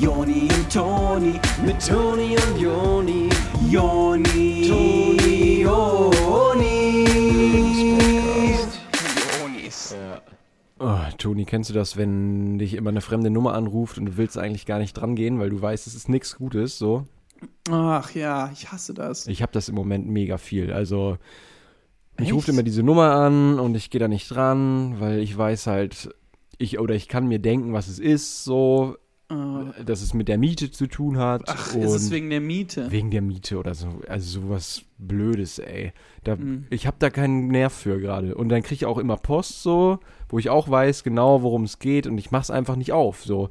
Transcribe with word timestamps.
Joni 0.00 0.48
und 0.54 0.72
Toni, 0.72 1.40
mit 1.64 1.86
Toni 1.86 2.36
und 2.36 2.58
Joni, 2.60 3.28
Joni, 3.70 4.68
Toni, 4.68 5.62
Joni. 5.62 7.04
Jonis. 9.40 9.94
Oh, 10.78 10.98
Toni, 11.18 11.44
kennst 11.44 11.70
du 11.70 11.74
das, 11.74 11.96
wenn 11.96 12.58
dich 12.58 12.74
immer 12.74 12.90
eine 12.90 13.00
fremde 13.00 13.30
Nummer 13.30 13.54
anruft 13.54 13.98
und 13.98 14.06
du 14.06 14.16
willst 14.16 14.38
eigentlich 14.38 14.66
gar 14.66 14.78
nicht 14.78 14.94
dran 14.94 15.16
gehen, 15.16 15.38
weil 15.38 15.50
du 15.50 15.60
weißt, 15.60 15.86
es 15.86 15.94
ist 15.94 16.08
nichts 16.08 16.36
Gutes, 16.36 16.78
so? 16.78 17.04
Ach 17.70 18.10
ja, 18.14 18.50
ich 18.52 18.72
hasse 18.72 18.94
das. 18.94 19.26
Ich 19.26 19.42
habe 19.42 19.52
das 19.52 19.68
im 19.68 19.74
Moment 19.74 20.08
mega 20.08 20.38
viel. 20.38 20.72
Also, 20.72 21.18
ich 22.18 22.26
Echt? 22.26 22.34
rufe 22.34 22.50
immer 22.50 22.62
diese 22.62 22.82
Nummer 22.82 23.12
an 23.12 23.58
und 23.58 23.74
ich 23.74 23.90
gehe 23.90 23.98
da 23.98 24.08
nicht 24.08 24.28
dran, 24.28 25.00
weil 25.00 25.18
ich 25.20 25.36
weiß 25.36 25.66
halt, 25.66 26.14
ich 26.58 26.78
oder 26.78 26.94
ich 26.94 27.08
kann 27.08 27.26
mir 27.26 27.38
denken, 27.38 27.72
was 27.72 27.88
es 27.88 27.98
ist, 27.98 28.44
so, 28.44 28.96
Äh, 29.78 29.84
dass 29.84 30.02
es 30.02 30.14
mit 30.14 30.28
der 30.28 30.38
Miete 30.38 30.70
zu 30.70 30.86
tun 30.86 31.18
hat. 31.18 31.42
ach, 31.46 31.74
und 31.74 31.82
ist 31.82 31.92
es 31.94 32.10
wegen 32.10 32.30
der 32.30 32.40
Miete? 32.40 32.90
wegen 32.90 33.10
der 33.10 33.22
Miete 33.22 33.58
oder 33.58 33.74
so. 33.74 33.88
Also 34.08 34.40
sowas 34.42 34.82
Blödes, 34.98 35.58
ey. 35.58 35.92
Da, 36.22 36.36
Mhm. 36.36 36.66
Ich 36.70 36.86
habe 36.86 36.96
da 36.98 37.10
keinen 37.10 37.48
Nerv 37.48 37.72
für 37.72 38.00
gerade. 38.00 38.34
Und 38.34 38.48
dann 38.48 38.62
kriege 38.62 38.74
ich 38.74 38.86
auch 38.86 38.98
immer 38.98 39.16
Post 39.16 39.62
so, 39.62 39.98
wo 40.28 40.38
ich 40.38 40.50
auch 40.50 40.68
weiß 40.68 41.04
genau, 41.04 41.42
worum 41.42 41.64
es 41.64 41.78
geht 41.78 42.06
und 42.06 42.16
ich 42.18 42.30
mach's 42.30 42.50
einfach 42.50 42.76
nicht 42.76 42.92
auf, 42.92 43.24
so. 43.24 43.48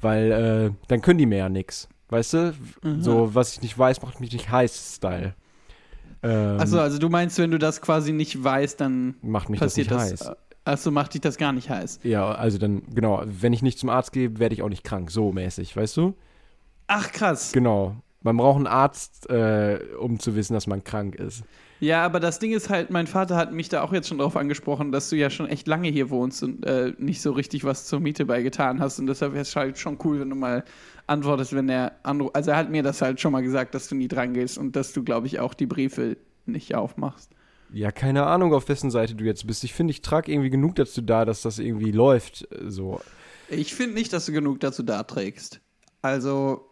Weil 0.00 0.30
äh, 0.32 0.70
dann 0.88 1.02
können 1.02 1.18
die 1.18 1.26
mir 1.26 1.38
ja 1.38 1.48
nix. 1.48 1.88
Weißt 2.08 2.34
du? 2.34 2.54
Mhm. 2.82 3.02
So, 3.02 3.34
was 3.34 3.52
ich 3.54 3.62
nicht 3.62 3.76
weiß, 3.78 4.02
macht 4.02 4.20
mich 4.20 4.32
nicht 4.32 4.50
heiß, 4.50 4.96
Style. 4.96 5.34
Ähm, 6.22 6.58
Achso, 6.60 6.78
also 6.78 6.98
du 6.98 7.08
meinst, 7.08 7.38
wenn 7.38 7.50
du 7.50 7.58
das 7.58 7.80
quasi 7.80 8.12
nicht 8.12 8.42
weißt, 8.42 8.80
dann 8.80 9.16
macht 9.22 9.48
mich 9.50 9.60
passiert 9.60 9.90
das 9.90 10.10
das. 10.10 10.20
nicht 10.20 10.28
heiß. 10.28 10.36
Achso, 10.66 10.90
macht 10.90 11.14
dich 11.14 11.20
das 11.20 11.36
gar 11.38 11.52
nicht 11.52 11.70
heiß. 11.70 12.00
Ja, 12.02 12.32
also 12.32 12.58
dann, 12.58 12.82
genau, 12.92 13.22
wenn 13.24 13.52
ich 13.52 13.62
nicht 13.62 13.78
zum 13.78 13.88
Arzt 13.88 14.12
gehe, 14.12 14.40
werde 14.40 14.52
ich 14.52 14.62
auch 14.62 14.68
nicht 14.68 14.82
krank, 14.82 15.12
so 15.12 15.30
mäßig, 15.30 15.76
weißt 15.76 15.96
du? 15.96 16.14
Ach 16.88 17.12
krass. 17.12 17.52
Genau. 17.52 17.94
Man 18.22 18.36
braucht 18.36 18.56
einen 18.56 18.66
Arzt, 18.66 19.30
äh, 19.30 19.78
um 20.00 20.18
zu 20.18 20.34
wissen, 20.34 20.54
dass 20.54 20.66
man 20.66 20.82
krank 20.82 21.14
ist. 21.14 21.44
Ja, 21.78 22.04
aber 22.04 22.18
das 22.18 22.40
Ding 22.40 22.52
ist 22.52 22.68
halt, 22.68 22.90
mein 22.90 23.06
Vater 23.06 23.36
hat 23.36 23.52
mich 23.52 23.68
da 23.68 23.82
auch 23.82 23.92
jetzt 23.92 24.08
schon 24.08 24.18
drauf 24.18 24.36
angesprochen, 24.36 24.90
dass 24.90 25.08
du 25.08 25.14
ja 25.14 25.30
schon 25.30 25.46
echt 25.46 25.68
lange 25.68 25.88
hier 25.88 26.10
wohnst 26.10 26.42
und 26.42 26.66
äh, 26.66 26.94
nicht 26.98 27.22
so 27.22 27.30
richtig 27.30 27.62
was 27.62 27.86
zur 27.86 28.00
Miete 28.00 28.24
beigetan 28.24 28.80
hast. 28.80 28.98
Und 28.98 29.06
deshalb 29.06 29.34
wäre 29.34 29.42
es 29.42 29.54
halt 29.54 29.78
schon 29.78 29.98
cool, 30.02 30.18
wenn 30.18 30.30
du 30.30 30.36
mal 30.36 30.64
antwortest, 31.06 31.54
wenn 31.54 31.68
er 31.68 31.92
anruft. 32.02 32.34
Also 32.34 32.50
er 32.50 32.56
hat 32.56 32.70
mir 32.70 32.82
das 32.82 33.02
halt 33.02 33.20
schon 33.20 33.30
mal 33.30 33.42
gesagt, 33.42 33.72
dass 33.76 33.86
du 33.86 33.94
nie 33.94 34.08
dran 34.08 34.34
gehst 34.34 34.58
und 34.58 34.74
dass 34.74 34.92
du, 34.92 35.04
glaube 35.04 35.28
ich, 35.28 35.38
auch 35.38 35.54
die 35.54 35.66
Briefe 35.66 36.16
nicht 36.44 36.74
aufmachst. 36.74 37.30
Ja, 37.72 37.90
keine 37.92 38.26
Ahnung, 38.26 38.54
auf 38.54 38.68
wessen 38.68 38.90
Seite 38.90 39.14
du 39.14 39.24
jetzt 39.24 39.46
bist. 39.46 39.64
Ich 39.64 39.74
finde, 39.74 39.90
ich 39.90 40.02
trage 40.02 40.32
irgendwie 40.32 40.50
genug 40.50 40.76
dazu 40.76 41.00
da, 41.02 41.24
dass 41.24 41.42
das 41.42 41.58
irgendwie 41.58 41.92
läuft. 41.92 42.46
äh, 42.52 42.70
So. 42.70 43.00
Ich 43.48 43.74
finde 43.74 43.94
nicht, 43.94 44.12
dass 44.12 44.26
du 44.26 44.32
genug 44.32 44.60
dazu 44.60 44.82
da 44.82 45.02
trägst. 45.02 45.60
Also, 46.02 46.68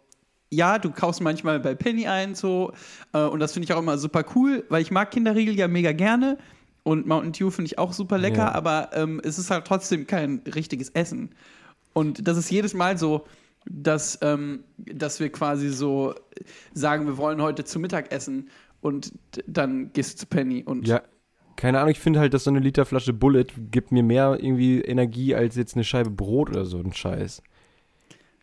ja, 0.50 0.78
du 0.78 0.90
kaufst 0.90 1.20
manchmal 1.20 1.58
bei 1.60 1.74
Penny 1.74 2.06
ein, 2.06 2.34
so, 2.34 2.72
äh, 3.12 3.22
und 3.22 3.40
das 3.40 3.52
finde 3.52 3.64
ich 3.64 3.72
auch 3.72 3.78
immer 3.80 3.98
super 3.98 4.24
cool, 4.34 4.64
weil 4.68 4.82
ich 4.82 4.90
mag 4.90 5.10
Kinderriegel 5.10 5.54
ja 5.56 5.68
mega 5.68 5.92
gerne. 5.92 6.38
Und 6.84 7.06
Mountain 7.06 7.32
Dew 7.32 7.50
finde 7.50 7.66
ich 7.66 7.78
auch 7.78 7.92
super 7.92 8.18
lecker, 8.18 8.38
Ja. 8.44 8.52
aber 8.54 8.90
ähm, 8.92 9.20
es 9.24 9.38
ist 9.38 9.50
halt 9.50 9.66
trotzdem 9.66 10.06
kein 10.06 10.42
richtiges 10.54 10.90
Essen. 10.90 11.30
Und 11.94 12.28
das 12.28 12.36
ist 12.36 12.50
jedes 12.50 12.74
Mal 12.74 12.98
so, 12.98 13.24
dass, 13.66 14.18
ähm, 14.20 14.64
dass 14.76 15.18
wir 15.18 15.32
quasi 15.32 15.70
so 15.70 16.14
sagen, 16.74 17.06
wir 17.06 17.16
wollen 17.16 17.40
heute 17.40 17.64
zu 17.64 17.78
Mittag 17.80 18.12
essen 18.12 18.50
und 18.84 19.12
dann 19.46 19.92
gehst 19.94 20.14
du 20.14 20.18
zu 20.18 20.26
Penny 20.26 20.62
und 20.62 20.86
Ja, 20.86 21.00
keine 21.56 21.78
Ahnung, 21.78 21.90
ich 21.90 22.00
finde 22.00 22.20
halt, 22.20 22.34
dass 22.34 22.44
so 22.44 22.50
eine 22.50 22.58
Literflasche 22.58 23.14
Bullet 23.14 23.46
gibt 23.70 23.92
mir 23.92 24.02
mehr 24.02 24.36
irgendwie 24.38 24.82
Energie 24.82 25.34
als 25.34 25.56
jetzt 25.56 25.74
eine 25.74 25.84
Scheibe 25.84 26.10
Brot 26.10 26.50
oder 26.50 26.66
so 26.66 26.78
ein 26.78 26.92
Scheiß. 26.92 27.42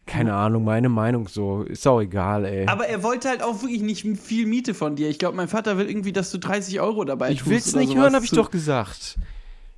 Keine 0.08 0.33
Ahnung, 0.33 0.64
meine 0.64 0.89
Meinung 0.89 1.28
so. 1.28 1.61
Ist 1.61 1.88
auch 1.88 2.02
egal, 2.02 2.45
ey. 2.45 2.66
Aber 2.66 2.88
er 2.88 3.03
wollte 3.03 3.30
halt 3.30 3.44
auch 3.44 3.61
wirklich 3.61 3.83
nicht 3.83 4.03
viel 4.20 4.48
Miete 4.48 4.73
von 4.73 4.95
dir. 4.95 5.09
Ich 5.09 5.20
glaube, 5.20 5.38
mein 5.38 5.48
Vater 5.48 5.77
will 5.77 5.88
irgendwie, 5.88 6.11
dass 6.11 6.32
du 6.32 6.39
30 6.39 6.82
Euro 6.82 7.05
dabei 7.05 7.30
ich 7.32 7.39
tust 7.39 7.52
will's 7.52 7.73
oder 7.73 7.86
nicht 7.86 7.95
hören, 7.95 8.16
hab 8.16 8.23
ich 8.23 8.32
doch 8.32 8.49
gesagt. 8.49 9.20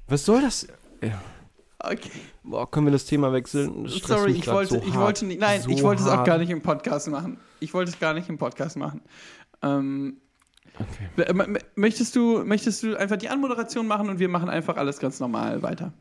Was 0.08 0.24
soll 0.24 0.42
das? 0.42 0.68
Okay. 1.80 2.10
Boah, 2.44 2.72
können 2.72 2.88
wir 2.88 2.92
das 2.92 3.06
Thema 3.06 3.34
wechseln? 3.34 3.84
Das 3.84 3.96
Sorry, 3.96 4.32
ich 4.32 4.48
wollte, 4.48 4.76
so 4.76 4.78
ich 4.78 4.94
hart. 4.94 5.02
wollte 5.02 5.26
nicht, 5.26 5.42
nein, 5.42 5.62
So 5.62 5.70
ich 5.70 5.84
wollte 5.84 6.04
es 6.04 6.08
auch 6.08 6.24
gar 6.24 6.38
nicht 6.38 6.50
im 6.50 6.62
Podcast 6.62 7.10
machen. 7.10 7.38
Ich 7.60 7.74
wollte 7.74 7.92
es 7.92 8.00
gar 8.00 8.14
nicht 8.14 8.30
im 8.30 8.38
Podcast 8.38 8.78
machen. 8.78 9.02
Ähm, 9.62 10.18
Okay. 10.80 11.26
m- 11.28 11.58
möchtest, 11.76 12.16
du, 12.16 12.44
möchtest 12.44 12.82
du 12.84 12.96
einfach 12.98 13.18
die 13.18 13.30
Anmoderation 13.30 13.86
machen 13.88 14.10
und 14.10 14.20
wir 14.20 14.28
machen 14.30 14.50
einfach 14.50 14.78
alles 14.78 15.00
ganz 15.00 15.20
normal 15.20 15.62
weiter? 15.62 15.94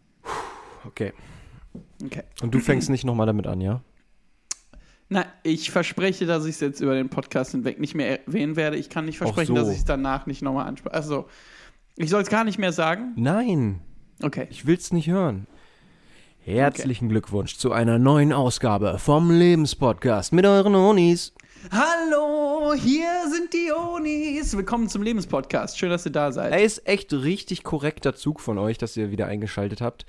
Okay. 0.86 1.12
Okay. 2.04 2.22
Und 2.42 2.54
du 2.54 2.58
fängst 2.58 2.88
nicht 2.90 3.04
nochmal 3.04 3.26
damit 3.26 3.46
an, 3.46 3.60
ja? 3.60 3.82
Na, 5.08 5.26
ich 5.42 5.70
verspreche, 5.70 6.24
dass 6.24 6.44
ich 6.46 6.52
es 6.54 6.60
jetzt 6.60 6.80
über 6.80 6.94
den 6.94 7.10
Podcast 7.10 7.50
hinweg 7.50 7.78
nicht 7.78 7.94
mehr 7.94 8.26
erwähnen 8.26 8.56
werde. 8.56 8.78
Ich 8.78 8.88
kann 8.88 9.04
nicht 9.04 9.18
versprechen, 9.18 9.54
so. 9.54 9.62
dass 9.62 9.70
ich 9.70 9.78
es 9.78 9.84
danach 9.84 10.24
nicht 10.26 10.40
nochmal 10.42 10.66
anspreche. 10.66 10.94
Also, 10.94 11.26
ich 11.96 12.08
soll 12.08 12.22
es 12.22 12.28
gar 12.30 12.44
nicht 12.44 12.58
mehr 12.58 12.72
sagen? 12.72 13.12
Nein, 13.16 13.80
Okay. 14.22 14.46
ich 14.50 14.64
will's 14.66 14.92
nicht 14.92 15.08
hören. 15.08 15.46
Herzlichen 16.40 17.08
Glückwunsch 17.08 17.56
zu 17.58 17.72
einer 17.72 17.98
neuen 17.98 18.32
Ausgabe 18.32 18.98
vom 18.98 19.30
Lebenspodcast 19.30 20.32
mit 20.32 20.46
euren 20.46 20.74
Onis. 20.74 21.34
Hallo, 21.70 22.74
hier 22.74 23.08
sind 23.30 23.52
die 23.52 23.70
Onis. 23.70 24.56
Willkommen 24.56 24.88
zum 24.88 25.02
Lebenspodcast. 25.02 25.78
Schön, 25.78 25.90
dass 25.90 26.04
ihr 26.04 26.10
da 26.10 26.32
seid. 26.32 26.52
Ey, 26.52 26.64
ist 26.64 26.88
echt 26.88 27.12
richtig 27.12 27.62
korrekter 27.62 28.16
Zug 28.16 28.40
von 28.40 28.58
euch, 28.58 28.78
dass 28.78 28.96
ihr 28.96 29.12
wieder 29.12 29.26
eingeschaltet 29.26 29.80
habt. 29.80 30.04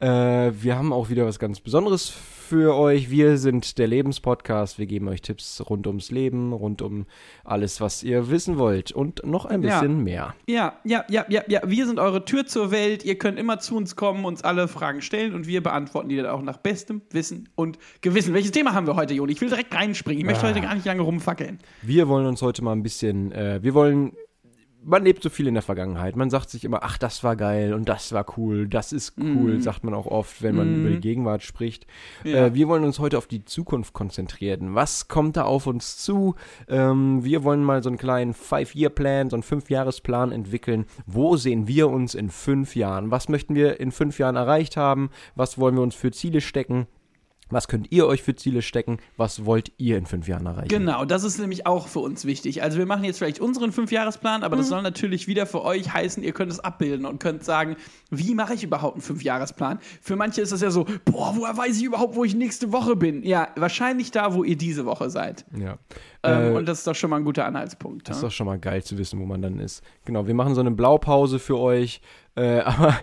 Äh, 0.00 0.06
wir 0.06 0.76
haben 0.76 0.92
auch 0.92 1.08
wieder 1.08 1.24
was 1.24 1.38
ganz 1.38 1.60
Besonderes 1.60 2.12
für 2.48 2.74
euch. 2.74 3.10
Wir 3.10 3.36
sind 3.36 3.76
der 3.78 3.86
Lebenspodcast. 3.86 4.78
Wir 4.78 4.86
geben 4.86 5.06
euch 5.08 5.20
Tipps 5.20 5.62
rund 5.68 5.86
ums 5.86 6.10
Leben, 6.10 6.52
rund 6.54 6.80
um 6.80 7.04
alles, 7.44 7.80
was 7.80 8.02
ihr 8.02 8.30
wissen 8.30 8.56
wollt 8.58 8.90
und 8.90 9.24
noch 9.26 9.44
ein 9.44 9.62
Ja. 9.62 9.80
bisschen 9.80 10.02
mehr. 10.02 10.34
Ja, 10.46 10.74
ja, 10.84 11.04
ja, 11.10 11.26
ja, 11.28 11.42
ja. 11.46 11.60
Wir 11.66 11.86
sind 11.86 11.98
eure 11.98 12.24
Tür 12.24 12.46
zur 12.46 12.70
Welt. 12.70 13.04
Ihr 13.04 13.18
könnt 13.18 13.38
immer 13.38 13.58
zu 13.58 13.76
uns 13.76 13.96
kommen, 13.96 14.24
uns 14.24 14.42
alle 14.42 14.66
Fragen 14.66 15.02
stellen 15.02 15.34
und 15.34 15.46
wir 15.46 15.62
beantworten 15.62 16.08
die 16.08 16.16
dann 16.16 16.26
auch 16.26 16.40
nach 16.42 16.56
bestem 16.56 17.02
Wissen 17.10 17.48
und 17.54 17.78
Gewissen. 18.00 18.32
Welches 18.32 18.52
Thema 18.52 18.72
haben 18.72 18.86
wir 18.86 18.96
heute, 18.96 19.12
Joni? 19.12 19.32
Ich 19.32 19.40
will 19.42 19.50
direkt 19.50 19.74
reinspringen. 19.74 20.20
Ich 20.20 20.26
möchte 20.26 20.46
Ah. 20.46 20.48
heute 20.50 20.62
gar 20.62 20.74
nicht 20.74 20.86
lange 20.86 21.02
rumfackeln. 21.02 21.58
Wir 21.82 22.08
wollen 22.08 22.24
uns 22.26 22.40
heute 22.40 22.64
mal 22.64 22.72
ein 22.72 22.82
bisschen, 22.82 23.30
äh, 23.32 23.62
wir 23.62 23.74
wollen, 23.74 24.12
man 24.84 25.04
lebt 25.04 25.22
so 25.22 25.30
viel 25.30 25.46
in 25.46 25.54
der 25.54 25.62
Vergangenheit. 25.62 26.16
Man 26.16 26.30
sagt 26.30 26.50
sich 26.50 26.64
immer, 26.64 26.82
ach, 26.82 26.98
das 26.98 27.24
war 27.24 27.36
geil 27.36 27.74
und 27.74 27.88
das 27.88 28.12
war 28.12 28.24
cool, 28.36 28.68
das 28.68 28.92
ist 28.92 29.14
cool, 29.18 29.60
sagt 29.60 29.84
man 29.84 29.94
auch 29.94 30.06
oft, 30.06 30.42
wenn 30.42 30.56
man 30.56 30.76
über 30.76 30.90
die 30.90 31.00
Gegenwart 31.00 31.42
spricht. 31.42 31.86
Ja. 32.24 32.46
Äh, 32.46 32.54
wir 32.54 32.68
wollen 32.68 32.84
uns 32.84 32.98
heute 32.98 33.18
auf 33.18 33.26
die 33.26 33.44
Zukunft 33.44 33.92
konzentrieren. 33.92 34.74
Was 34.74 35.08
kommt 35.08 35.36
da 35.36 35.44
auf 35.44 35.66
uns 35.66 35.96
zu? 35.98 36.34
Ähm, 36.68 37.24
wir 37.24 37.44
wollen 37.44 37.62
mal 37.62 37.82
so 37.82 37.90
einen 37.90 37.98
kleinen 37.98 38.34
Five-Year-Plan, 38.34 39.30
so 39.30 39.36
einen 39.36 39.42
Fünfjahresplan 39.42 40.32
entwickeln. 40.32 40.86
Wo 41.06 41.36
sehen 41.36 41.68
wir 41.68 41.88
uns 41.88 42.14
in 42.14 42.30
fünf 42.30 42.76
Jahren? 42.76 43.10
Was 43.10 43.28
möchten 43.28 43.54
wir 43.54 43.80
in 43.80 43.92
fünf 43.92 44.18
Jahren 44.18 44.36
erreicht 44.36 44.76
haben? 44.76 45.10
Was 45.34 45.58
wollen 45.58 45.74
wir 45.74 45.82
uns 45.82 45.94
für 45.94 46.12
Ziele 46.12 46.40
stecken? 46.40 46.86
Was 47.50 47.68
könnt 47.68 47.90
ihr 47.90 48.06
euch 48.06 48.22
für 48.22 48.34
Ziele 48.34 48.62
stecken? 48.62 48.98
Was 49.16 49.44
wollt 49.44 49.72
ihr 49.78 49.96
in 49.96 50.06
fünf 50.06 50.28
Jahren 50.28 50.46
erreichen? 50.46 50.68
Genau, 50.68 51.04
das 51.04 51.24
ist 51.24 51.38
nämlich 51.38 51.66
auch 51.66 51.88
für 51.88 52.00
uns 52.00 52.24
wichtig. 52.24 52.62
Also 52.62 52.78
wir 52.78 52.86
machen 52.86 53.04
jetzt 53.04 53.18
vielleicht 53.18 53.40
unseren 53.40 53.72
Fünfjahresplan, 53.72 54.42
aber 54.42 54.56
das 54.56 54.68
soll 54.68 54.82
natürlich 54.82 55.28
wieder 55.28 55.46
für 55.46 55.64
euch 55.64 55.92
heißen, 55.92 56.22
ihr 56.22 56.32
könnt 56.32 56.52
es 56.52 56.60
abbilden 56.60 57.06
und 57.06 57.20
könnt 57.20 57.44
sagen, 57.44 57.76
wie 58.10 58.34
mache 58.34 58.54
ich 58.54 58.64
überhaupt 58.64 58.94
einen 58.96 59.02
Fünfjahresplan? 59.02 59.78
Für 60.00 60.16
manche 60.16 60.40
ist 60.42 60.52
das 60.52 60.60
ja 60.60 60.70
so, 60.70 60.84
boah, 61.04 61.32
woher 61.36 61.56
weiß 61.56 61.76
ich 61.78 61.84
überhaupt, 61.84 62.16
wo 62.16 62.24
ich 62.24 62.34
nächste 62.34 62.72
Woche 62.72 62.96
bin? 62.96 63.22
Ja, 63.22 63.48
wahrscheinlich 63.56 64.10
da, 64.10 64.34
wo 64.34 64.44
ihr 64.44 64.56
diese 64.56 64.84
Woche 64.84 65.08
seid. 65.10 65.44
Ja. 65.58 65.78
Ähm, 66.22 66.52
Äh, 66.52 66.56
und 66.56 66.66
das 66.66 66.78
ist 66.78 66.86
doch 66.86 66.94
schon 66.96 67.10
mal 67.10 67.16
ein 67.16 67.24
guter 67.24 67.46
Anhaltspunkt. 67.46 68.08
Das 68.08 68.16
ist 68.16 68.22
ja? 68.22 68.28
doch 68.28 68.34
schon 68.34 68.46
mal 68.46 68.58
geil 68.58 68.82
zu 68.82 68.98
wissen, 68.98 69.20
wo 69.20 69.24
man 69.24 69.40
dann 69.40 69.58
ist. 69.60 69.82
Genau, 70.04 70.26
wir 70.26 70.34
machen 70.34 70.54
so 70.54 70.60
eine 70.60 70.72
Blaupause 70.72 71.38
für 71.38 71.58
euch. 71.58 72.00
Äh, 72.34 72.60
aber 72.60 72.98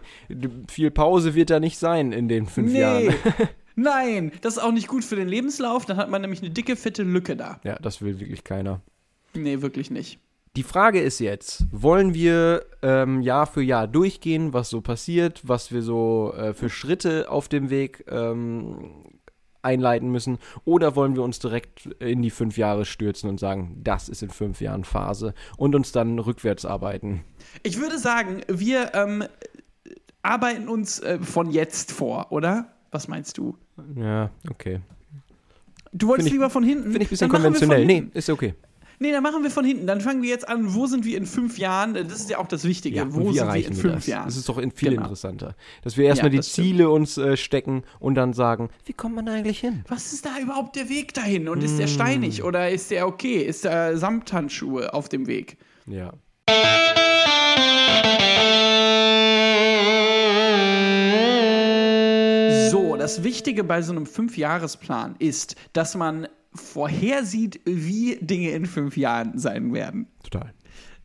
viel 0.69 0.91
Pause 0.91 1.33
wird 1.33 1.50
da 1.50 1.59
nicht 1.59 1.77
sein 1.77 2.12
in 2.12 2.27
den 2.27 2.45
fünf 2.45 2.72
Nee. 2.73 2.79
Jahren. 2.79 3.16
Nein, 3.75 4.31
das 4.42 4.57
ist 4.57 4.63
auch 4.63 4.72
nicht 4.72 4.88
gut 4.88 5.04
für 5.04 5.16
den 5.16 5.27
Lebenslauf. 5.27 5.86
Dann 5.86 5.98
hat 5.98 6.10
man 6.10 6.22
nämlich 6.22 6.42
eine 6.42 6.51
dicke, 6.51 6.75
fette 6.75 7.04
Lücke 7.04 7.36
da. 7.36 7.60
Ja, 7.63 7.77
das 7.80 8.01
will 8.01 8.19
wirklich 8.19 8.44
keiner. 8.44 8.81
Nee, 9.33 9.62
wirklich 9.62 9.92
nicht. 9.92 10.19
Die 10.56 10.63
Frage 10.63 11.01
ist 11.01 11.19
jetzt, 11.19 11.66
wollen 11.72 12.13
wir 12.13 12.66
ähm, 12.81 13.22
Jahr 13.22 13.45
für 13.45 13.62
Jahr 13.62 13.88
durchgehen, 13.88 14.54
was 14.54 14.69
so 14.69 14.80
passiert, 14.80 15.42
was 15.44 15.74
wir 15.74 15.81
so 15.81 16.33
äh, 16.33 16.54
für 16.54 16.69
Schritte 16.69 17.30
auf 17.30 17.50
dem 17.50 17.69
Weg 17.69 18.06
ähm, 18.07 19.04
einleiten 19.62 20.10
müssen, 20.12 20.38
oder 20.63 20.95
wollen 20.95 21.16
wir 21.16 21.24
uns 21.24 21.39
direkt 21.39 21.88
in 22.00 22.22
die 22.22 22.30
fünf 22.30 22.57
Jahre 22.57 22.86
stürzen 22.86 23.30
und 23.30 23.39
sagen, 23.39 23.81
das 23.83 24.07
ist 24.07 24.24
in 24.24 24.30
fünf 24.30 24.62
Jahren 24.62 24.86
Phase 24.86 25.33
und 25.57 25.75
uns 25.75 25.92
dann 25.92 26.19
rückwärts 26.19 26.63
arbeiten? 26.63 27.25
Ich 27.63 27.80
würde 27.80 27.98
sagen, 27.98 28.42
wir 28.48 28.94
ähm, 28.94 29.25
arbeiten 30.22 30.69
uns 30.69 31.00
äh, 31.00 31.19
von 31.19 31.51
jetzt 31.51 31.92
vor, 31.92 32.31
oder? 32.31 32.72
Was 32.92 33.10
meinst 33.10 33.38
du? 33.38 33.57
Ja, 33.95 34.30
okay. 34.50 34.80
Du 35.92 36.07
wolltest 36.07 36.27
ich- 36.27 36.33
lieber 36.33 36.50
von 36.50 36.63
hinten? 36.63 36.83
Finde 36.92 37.00
ich 37.00 37.07
ein 37.07 37.10
bisschen 37.10 37.30
konventionell. 37.30 37.86
Nee, 37.86 38.07
ist 38.13 38.30
okay. 38.30 38.54
Nee, 38.98 39.12
dann 39.12 39.22
machen 39.24 39.44
wir 39.44 39.51
von 39.51 39.66
hinten. 39.66 39.88
Dann 39.88 40.00
fangen 40.00 40.22
wir 40.22 40.30
jetzt 40.30 40.48
an, 40.48 40.74
wo 40.74 40.88
sind 40.88 41.04
wir 41.04 41.18
in 41.18 41.25
fünf 41.25 41.57
Jahren? 41.57 41.94
Das 41.95 42.13
ist 42.13 42.30
ja 42.30 42.38
auch 42.38 42.48
das 42.48 42.63
Wichtige. 42.63 42.95
Ja, 42.95 43.13
wo 43.13 43.33
sind 43.33 43.45
wir 43.54 43.68
in 43.68 43.74
fünf 43.74 43.95
das? 43.95 44.07
Jahren? 44.07 44.25
Das 44.25 44.38
ist 44.38 44.48
doch 44.48 44.56
viel 44.74 44.89
Genau. 44.92 45.01
interessanter. 45.01 45.54
Dass 45.83 45.98
wir 45.98 46.06
erstmal 46.06 46.33
Ja, 46.33 46.39
die 46.39 46.48
stimmt. 46.48 46.68
Ziele 46.68 46.89
uns 46.89 47.18
äh, 47.18 47.36
stecken 47.36 47.83
und 48.00 48.16
dann 48.16 48.31
sagen, 48.31 48.69
wie 48.86 48.94
kommt 48.94 49.16
man 49.16 49.25
da 49.25 49.33
eigentlich 49.33 49.60
hin? 49.60 49.83
Was 49.89 50.13
ist 50.13 50.25
da 50.25 50.39
überhaupt 50.42 50.77
der 50.77 50.88
Weg 50.88 51.13
dahin? 51.13 51.50
Und 51.50 51.57
Hm. 51.60 51.66
ist 51.66 51.77
der 51.77 51.88
steinig 51.88 52.42
oder 52.44 52.69
ist 52.69 52.89
der 52.89 53.06
okay? 53.06 53.39
Ist 53.44 53.66
da 53.66 53.98
Samthandschuhe 53.98 54.94
auf 54.94 55.10
dem 55.10 55.27
Weg? 55.27 55.57
Ja. 55.88 56.13
Das 63.06 63.24
Wichtige 63.24 63.63
bei 63.63 63.84
so 63.84 63.92
einem 63.92 64.07
Fünfjahresplan 64.07 65.16
ist, 65.19 65.56
dass 65.74 65.94
man 65.94 66.28
vorhersieht, 66.56 67.62
wie 67.63 68.18
Dinge 68.19 68.50
in 68.50 68.66
fünf 68.66 68.98
Jahren 68.98 69.38
sein 69.38 69.72
werden. 69.75 70.07
Total. 70.24 70.52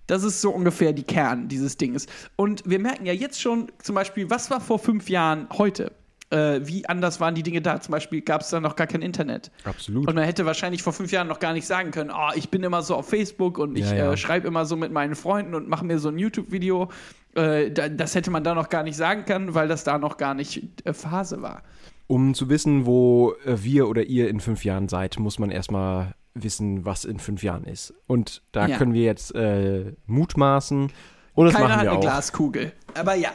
Das 0.07 0.25
ist 0.25 0.41
so 0.41 0.51
ungefähr 0.51 0.95
die 0.95 1.03
Kern 1.03 1.49
dieses 1.49 1.77
Dinges. 1.77 2.07
Und 2.37 2.63
wir 2.65 2.79
merken 2.79 3.05
ja 3.05 3.13
jetzt 3.13 3.39
schon 3.39 3.71
zum 3.83 3.97
Beispiel, 3.97 4.31
was 4.31 4.51
war 4.51 4.63
vor 4.63 4.79
fünf 4.79 5.11
Jahren 5.11 5.47
heute? 5.53 5.93
Äh, 6.31 6.61
wie 6.63 6.87
anders 6.87 7.21
waren 7.21 7.35
die 7.35 7.43
Dinge 7.43 7.61
da? 7.61 7.79
Zum 7.83 7.93
Beispiel 7.93 8.23
gab 8.23 8.41
es 8.41 8.49
da 8.49 8.61
noch 8.61 8.77
gar 8.77 8.87
kein 8.87 9.03
Internet. 9.03 9.51
Absolut. 9.65 10.09
Und 10.09 10.15
man 10.15 10.25
hätte 10.25 10.47
wahrscheinlich 10.47 10.83
vor 10.83 10.95
fünf 10.95 11.13
Jahren 11.13 11.29
noch 11.29 11.39
gar 11.39 11.53
nicht 11.53 11.67
sagen 11.67 11.91
können, 11.91 12.11
oh, 12.11 12.31
ich 12.35 12.49
bin 12.49 12.63
immer 12.63 12.81
so 12.81 12.95
auf 12.97 13.11
Facebook 13.11 13.59
und 13.59 13.77
ich 13.77 13.91
Ja, 13.91 13.97
ja. 13.97 14.13
Äh, 14.13 14.17
schreibe 14.17 14.49
immer 14.49 14.65
so 14.65 14.75
mit 14.75 14.91
meinen 14.91 15.17
Freunden 15.17 15.55
und 15.55 15.69
mache 15.69 15.85
mir 15.85 15.99
so 15.99 16.09
ein 16.09 16.19
YouTube-Video. 16.19 16.89
Äh, 17.35 17.71
da, 17.71 17.89
das 17.89 18.15
hätte 18.15 18.31
man 18.31 18.43
da 18.45 18.55
noch 18.55 18.69
gar 18.69 18.83
nicht 18.83 18.97
sagen 18.97 19.25
können, 19.25 19.55
weil 19.55 19.69
das 19.69 19.85
da 19.85 19.99
noch 19.99 20.17
gar 20.17 20.35
nicht 20.35 20.85
äh, 20.87 20.93
Phase 20.93 21.43
war. 21.43 21.63
Um 22.07 22.35
zu 22.35 22.49
wissen, 22.49 22.87
wo 22.87 23.35
äh, 23.45 23.63
wir 23.63 23.89
oder 23.89 24.03
ihr 24.03 24.29
in 24.29 24.41
fünf 24.41 24.65
Jahren 24.65 24.89
seid, 24.89 25.19
muss 25.19 25.39
man 25.39 25.51
erstmal 25.51 26.15
wissen, 26.35 26.85
was 26.85 27.05
in 27.05 27.19
fünf 27.21 27.43
Jahren 27.43 27.65
ist. 27.65 27.95
Und 28.07 28.43
da 28.53 28.67
Ja. 28.67 28.77
können 28.79 28.95
wir 28.95 29.03
jetzt 29.05 29.35
äh, 29.35 29.93
mutmaßen. 30.07 30.91
Und 31.35 31.45
das 31.47 31.55
Keiner 31.55 31.69
machen 31.69 31.77
hat 31.79 31.85
wir 31.85 31.91
eine 31.91 31.99
auch. 31.99 32.03
Glaskugel. 32.03 32.73
Aber 32.95 33.15
ja. 33.15 33.31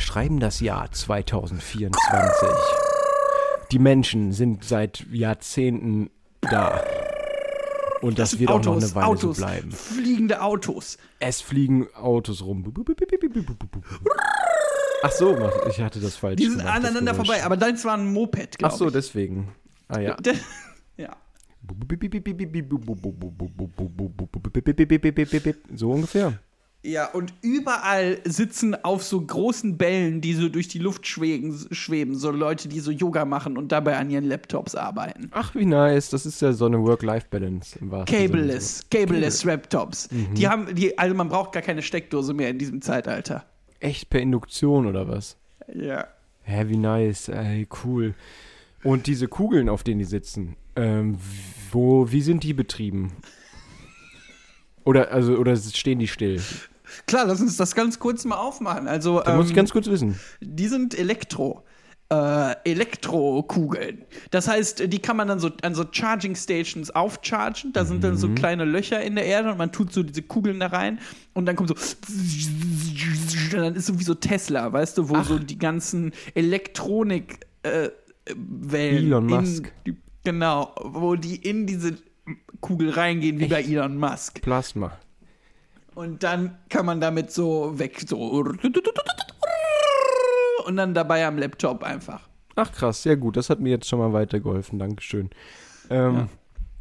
Wir 0.00 0.06
schreiben 0.06 0.40
das 0.40 0.60
Jahr 0.60 0.90
2024. 0.90 2.48
Die 3.70 3.78
Menschen 3.78 4.32
sind 4.32 4.64
seit 4.64 5.04
Jahrzehnten 5.12 6.08
da. 6.40 6.82
Und 8.00 8.18
das, 8.18 8.38
wird 8.38 8.50
auch 8.50 8.64
noch 8.64 8.78
eine 8.78 8.94
Weile 8.94 9.06
Autos, 9.06 9.36
so 9.36 9.42
bleiben. 9.44 9.70
fliegende 9.70 10.40
Autos. 10.40 10.96
Es 11.18 11.42
fliegen 11.42 11.86
Autos 11.94 12.42
rum. 12.42 12.72
Ach 15.02 15.12
so, 15.12 15.36
ich 15.68 15.82
hatte 15.82 16.00
das 16.00 16.16
falsch 16.16 16.36
Die 16.36 16.46
sind 16.46 16.60
gemacht, 16.60 16.78
das 16.78 16.84
aneinander 16.86 17.14
vorbei, 17.14 17.44
aber 17.44 17.58
deins 17.58 17.84
war 17.84 17.98
ein 17.98 18.10
Moped, 18.10 18.56
Ach 18.62 18.70
so, 18.70 18.86
ich. 18.86 18.94
deswegen. 18.94 19.52
Ah 19.88 20.00
ja. 20.00 20.16
ja. 20.96 21.14
So 25.76 25.90
ungefähr. 25.90 26.38
Ja, 26.82 27.10
und 27.10 27.34
überall 27.42 28.20
sitzen 28.24 28.74
auf 28.74 29.02
so 29.02 29.20
großen 29.20 29.76
Bällen, 29.76 30.22
die 30.22 30.32
so 30.32 30.48
durch 30.48 30.66
die 30.68 30.78
Luft 30.78 31.06
schweben, 31.06 31.54
schweben 31.72 32.14
so 32.14 32.30
Leute, 32.30 32.68
die 32.68 32.80
so 32.80 32.90
Yoga 32.90 33.26
machen 33.26 33.58
und 33.58 33.70
dabei 33.70 33.98
an 33.98 34.08
ihren 34.08 34.24
Laptops 34.24 34.74
arbeiten. 34.74 35.28
Ach, 35.32 35.54
wie 35.54 35.66
nice. 35.66 36.08
Das 36.08 36.24
ist 36.24 36.40
ja 36.40 36.54
so 36.54 36.64
eine 36.64 36.82
Work-Life-Balance 36.82 37.78
im 37.80 37.90
wahrsten 37.90 38.16
Sinne. 38.16 38.28
Cableless, 38.28 38.86
cableless 38.90 39.44
Laptops. 39.44 40.08
Die 40.10 40.48
haben, 40.48 40.74
die, 40.74 40.96
also 40.96 41.14
man 41.14 41.28
braucht 41.28 41.52
gar 41.52 41.62
keine 41.62 41.82
Steckdose 41.82 42.32
mehr 42.32 42.48
in 42.48 42.58
diesem 42.58 42.80
Zeitalter. 42.80 43.44
Echt 43.80 44.08
per 44.08 44.20
Induktion 44.20 44.86
oder 44.86 45.06
was? 45.06 45.36
Ja. 45.74 46.06
Hä, 46.44 46.64
wie 46.68 46.78
nice. 46.78 47.28
Ey, 47.28 47.68
cool. 47.84 48.14
Und 48.82 49.06
diese 49.06 49.28
Kugeln, 49.28 49.68
auf 49.68 49.82
denen 49.82 49.98
die 49.98 50.06
sitzen, 50.06 50.56
ähm, 50.76 51.18
wo, 51.70 52.10
wie 52.10 52.22
sind 52.22 52.42
die 52.42 52.54
betrieben? 52.54 53.12
Oder, 54.84 55.12
also, 55.12 55.34
oder 55.36 55.54
stehen 55.56 55.98
die 55.98 56.08
still? 56.08 56.40
Klar, 57.06 57.26
lass 57.26 57.40
uns 57.40 57.56
das 57.56 57.74
ganz 57.74 57.98
kurz 57.98 58.24
mal 58.24 58.36
aufmachen. 58.36 58.88
Also, 58.88 59.20
Da 59.24 59.36
muss 59.36 59.46
ich 59.46 59.52
ähm, 59.52 59.56
ganz 59.56 59.70
kurz 59.72 59.86
wissen. 59.86 60.18
die 60.40 60.68
sind 60.68 60.98
Elektro. 60.98 61.64
Äh, 62.12 62.56
Elektrokugeln. 62.64 64.04
Das 64.32 64.48
heißt, 64.48 64.92
die 64.92 64.98
kann 64.98 65.16
man 65.16 65.28
dann 65.28 65.38
so 65.38 65.50
an 65.62 65.76
so 65.76 65.84
Charging 65.88 66.34
Stations 66.34 66.90
aufchargen. 66.90 67.72
Da 67.72 67.84
sind 67.84 68.02
dann 68.02 68.16
so 68.16 68.28
kleine 68.30 68.64
Löcher 68.64 69.00
in 69.00 69.14
der 69.14 69.26
Erde 69.26 69.52
und 69.52 69.58
man 69.58 69.70
tut 69.70 69.92
so 69.92 70.02
diese 70.02 70.22
Kugeln 70.22 70.58
da 70.58 70.66
rein 70.66 70.98
und 71.34 71.46
dann 71.46 71.54
kommt 71.54 71.68
so. 71.68 71.76
Und 71.76 73.52
dann 73.62 73.74
ist 73.76 73.86
so 73.86 73.98
wie 74.00 74.02
so 74.04 74.14
Tesla, 74.14 74.72
weißt 74.72 74.98
du, 74.98 75.08
wo 75.08 75.22
so 75.22 75.38
die 75.38 75.58
ganzen 75.58 76.12
Elektronik 76.34 77.46
äh, 77.62 77.90
Wellen 78.34 79.06
Elon 79.06 79.26
Musk. 79.26 79.72
Die, 79.86 79.96
genau, 80.24 80.74
wo 80.82 81.14
die 81.14 81.36
in 81.36 81.66
diese 81.66 81.96
Kugel 82.60 82.90
reingehen, 82.90 83.38
wie 83.38 83.46
bei 83.46 83.62
Elon 83.62 83.96
Musk. 83.96 84.42
Plasma. 84.42 84.98
Und 86.00 86.22
dann 86.22 86.56
kann 86.70 86.86
man 86.86 86.98
damit 86.98 87.30
so 87.30 87.78
weg, 87.78 88.00
so. 88.08 88.16
Und 90.64 90.76
dann 90.76 90.94
dabei 90.94 91.26
am 91.26 91.36
Laptop 91.36 91.82
einfach. 91.84 92.26
Ach 92.56 92.72
krass, 92.72 93.02
sehr 93.02 93.18
gut. 93.18 93.36
Das 93.36 93.50
hat 93.50 93.60
mir 93.60 93.68
jetzt 93.68 93.86
schon 93.86 93.98
mal 93.98 94.14
weitergeholfen. 94.14 94.78
Dankeschön. 94.78 95.28
Ähm, 95.90 96.14
Ja. 96.16 96.28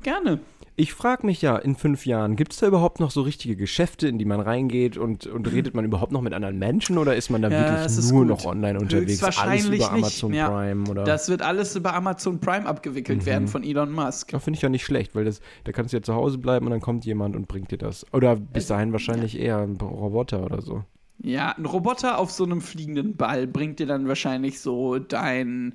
Gerne. 0.04 0.40
Ich 0.75 0.94
frage 0.94 1.25
mich 1.25 1.42
ja, 1.42 1.57
in 1.57 1.75
fünf 1.75 2.06
Jahren, 2.06 2.38
gibt 2.38 2.54
es 2.54 2.60
da 2.60 2.68
überhaupt 2.68 3.01
noch 3.01 3.12
so 3.12 3.22
richtige 3.22 3.57
Geschäfte, 3.57 4.07
in 4.07 4.18
die 4.18 4.24
man 4.24 4.40
reingeht 4.40 4.96
und, 4.96 5.28
und 5.28 5.51
redet 5.51 5.75
man 5.75 5.84
überhaupt 5.84 6.13
noch 6.13 6.22
mit 6.22 6.34
anderen 6.34 6.57
Menschen 6.57 6.98
oder 6.98 7.18
ist 7.18 7.30
man 7.30 7.42
da 7.42 7.50
Ja, 7.50 7.84
das 7.84 7.98
wirklich 7.98 8.12
nur 8.13 8.22
gut. 8.22 8.30
noch 8.30 8.46
online 8.46 8.80
unterwegs? 8.80 9.22
Alles 9.22 9.66
über 9.66 9.75
nicht, 9.75 9.92
Amazon 9.92 10.34
ja. 10.34 10.50
Prime 10.50 10.90
oder? 10.90 11.04
Das 11.04 11.28
wird 11.28 11.42
alles 11.42 11.75
über 11.75 11.94
Amazon 11.94 12.40
Prime 12.40 12.66
abgewickelt 12.66 13.25
werden 13.25 13.50
von 13.50 13.62
Elon 13.62 13.92
Musk. 13.92 14.31
Ja, 14.31 14.40
finde 14.40 14.56
ich 14.56 14.62
ja 14.62 14.69
nicht 14.69 14.86
schlecht, 14.86 15.16
weil 15.16 15.25
das, 15.25 15.42
da 15.66 15.74
kannst 15.74 15.92
du 15.92 15.98
ja 15.98 16.01
zu 16.01 16.13
Hause 16.13 16.38
bleiben 16.38 16.66
und 16.68 16.72
dann 16.72 16.80
kommt 16.80 17.04
jemand 17.04 17.36
und 17.36 17.50
bringt 17.50 17.72
dir 17.72 17.78
das. 17.78 18.06
Oder 18.13 18.38
bis 18.38 18.68
dahin 18.68 18.94
wahrscheinlich 18.94 19.38
eher 19.38 19.57
ein 19.57 19.75
Roboter 19.75 20.46
oder 20.46 20.62
so. 20.62 20.86
Ja, 21.22 21.51
ein 21.57 21.66
Roboter 21.66 22.19
auf 22.19 22.31
so 22.31 22.46
einem 22.46 22.62
fliegenden 22.62 23.18
Ball 23.18 23.48
bringt 23.48 23.80
dir 23.80 23.86
dann 23.88 24.07
wahrscheinlich 24.07 24.62
so 24.62 24.98
dein 24.98 25.74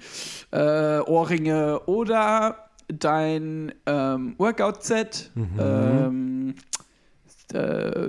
äh, 0.50 1.00
Ohrringe 1.00 1.80
oder 1.80 2.56
dein 2.88 3.72
ähm, 3.86 4.34
Workout-Set. 4.38 5.30
Ähm, 5.58 6.54
äh, 7.52 8.08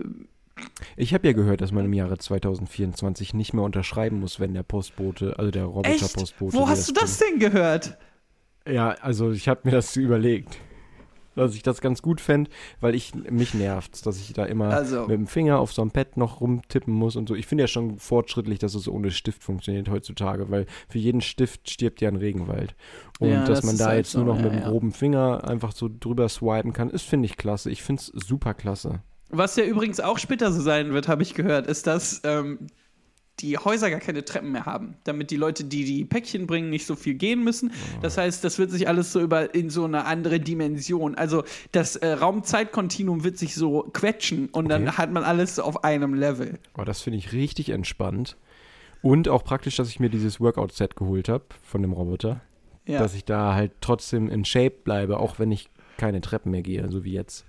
Ich 0.95 1.13
habe 1.13 1.27
ja 1.27 1.33
gehört, 1.33 1.61
dass 1.61 1.71
man 1.71 1.85
im 1.85 1.93
Jahre 1.93 2.17
2024 2.17 3.33
nicht 3.33 3.53
mehr 3.53 3.63
unterschreiben 3.63 4.19
muss, 4.19 4.39
wenn 4.39 4.53
der 4.53 4.63
Postbote, 4.63 5.37
also 5.37 5.51
der? 5.51 5.65
Roboter-Postbote. 5.65 6.57
Wo 6.57 6.67
hast 6.67 6.87
du 6.89 6.93
das 6.93 7.17
denn 7.19 7.39
gehört? 7.39 7.97
Ja, 8.67 8.89
also 9.01 9.31
ich 9.31 9.47
habe 9.47 9.61
mir 9.63 9.71
das 9.71 9.95
überlegt. 9.95 10.57
Dass 11.35 11.53
ich 11.55 11.63
das 11.63 11.81
ganz 11.81 12.01
gut 12.01 12.21
fände, 12.21 12.49
weil 12.79 12.95
ich 12.95 13.13
mich 13.15 13.53
nervt, 13.53 14.05
dass 14.05 14.17
ich 14.17 14.33
da 14.33 14.45
immer 14.45 14.69
Also. 14.69 15.01
mit 15.01 15.11
dem 15.11 15.27
Finger 15.27 15.59
auf 15.59 15.73
so 15.73 15.81
einem 15.81 15.91
Pad 15.91 16.17
noch 16.17 16.41
rumtippen 16.41 16.93
muss 16.93 17.15
und 17.15 17.27
so. 17.27 17.35
Ich 17.35 17.45
finde 17.45 17.63
ja 17.63 17.67
schon 17.67 17.99
fortschrittlich, 17.99 18.59
dass 18.59 18.73
es 18.73 18.87
ohne 18.87 19.11
Stift 19.11 19.43
funktioniert 19.43 19.89
heutzutage, 19.89 20.49
weil 20.49 20.65
für 20.87 20.97
jeden 20.99 21.21
Stift 21.21 21.69
stirbt 21.69 22.01
ja 22.01 22.09
ein 22.09 22.15
Regenwald. 22.15 22.75
Und 23.19 23.29
Ja, 23.29 23.39
dass 23.45 23.59
das 23.59 23.65
man 23.65 23.77
da 23.77 23.87
halt 23.87 23.97
jetzt 23.97 24.11
so, 24.11 24.19
nur 24.23 24.27
noch 24.27 24.37
ja, 24.37 24.43
mit 24.43 24.53
dem 24.53 24.59
ja. 24.61 24.69
groben 24.69 24.91
Finger 24.91 25.47
einfach 25.47 25.71
so 25.71 25.89
drüber 25.99 26.29
swipen 26.29 26.73
kann, 26.73 26.89
ist, 26.89 27.03
finde 27.03 27.25
ich 27.25 27.37
klasse. 27.37 27.69
Ich 27.69 27.83
finde 27.83 28.01
es 28.01 28.07
super 28.07 28.53
klasse. 28.53 29.01
Was 29.29 29.55
ja 29.55 29.65
übrigens 29.65 29.99
auch 29.99 30.19
später 30.19 30.51
so 30.51 30.61
sein 30.61 30.93
wird, 30.93 31.07
habe 31.07 31.23
ich 31.23 31.33
gehört, 31.33 31.67
ist, 31.67 31.87
dass 31.87 32.21
ähm, 32.23 32.67
die 33.39 33.57
Häuser 33.57 33.89
gar 33.89 33.99
keine 33.99 34.23
Treppen 34.23 34.51
mehr 34.53 34.65
haben, 34.65 34.95
damit 35.03 35.29
die 35.29 35.35
Leute, 35.35 35.65
die 35.65 35.83
die 35.83 36.05
Päckchen 36.05 36.47
bringen, 36.47 36.69
nicht 36.69 36.85
so 36.85 36.95
viel 36.95 37.15
gehen 37.15 37.43
müssen. 37.43 37.71
Das 38.01 38.17
heißt, 38.17 38.43
das 38.43 38.57
wird 38.59 38.71
sich 38.71 38.87
alles 38.87 39.11
so 39.11 39.19
über 39.19 39.53
in 39.53 39.69
so 39.69 39.83
eine 39.83 40.05
andere 40.05 40.39
Dimension. 40.39 41.15
Also 41.15 41.43
das 41.73 41.97
äh, 41.97 42.07
Raum-Zeit-Kontinuum 42.13 43.23
wird 43.23 43.37
sich 43.37 43.55
so 43.55 43.89
quetschen 43.93 44.47
und 44.49 44.65
Okay. 44.65 44.83
dann 44.85 44.97
hat 44.97 45.11
man 45.11 45.23
alles 45.23 45.55
so 45.55 45.63
auf 45.63 45.83
einem 45.83 46.13
Level. 46.13 46.59
Aber 46.73 46.85
das 46.85 47.01
finde 47.01 47.19
ich 47.19 47.33
richtig 47.33 47.69
entspannt. 47.69 48.37
Und 49.01 49.27
auch 49.27 49.43
praktisch, 49.43 49.75
dass 49.75 49.89
ich 49.89 49.99
mir 49.99 50.09
dieses 50.09 50.39
Workout-Set 50.39 50.95
geholt 50.95 51.29
habe 51.29 51.45
von 51.61 51.81
dem 51.81 51.91
Roboter. 51.91 52.41
Ja. 52.87 52.99
Dass 52.99 53.13
ich 53.15 53.25
da 53.25 53.53
halt 53.53 53.71
trotzdem 53.81 54.29
in 54.29 54.45
Shape 54.45 54.75
bleibe, 54.83 55.19
auch 55.19 55.39
wenn 55.39 55.51
ich 55.51 55.69
keine 55.97 56.21
Treppen 56.21 56.51
mehr 56.51 56.61
gehe, 56.61 56.89
so 56.89 57.03
wie 57.03 57.11
jetzt. 57.13 57.45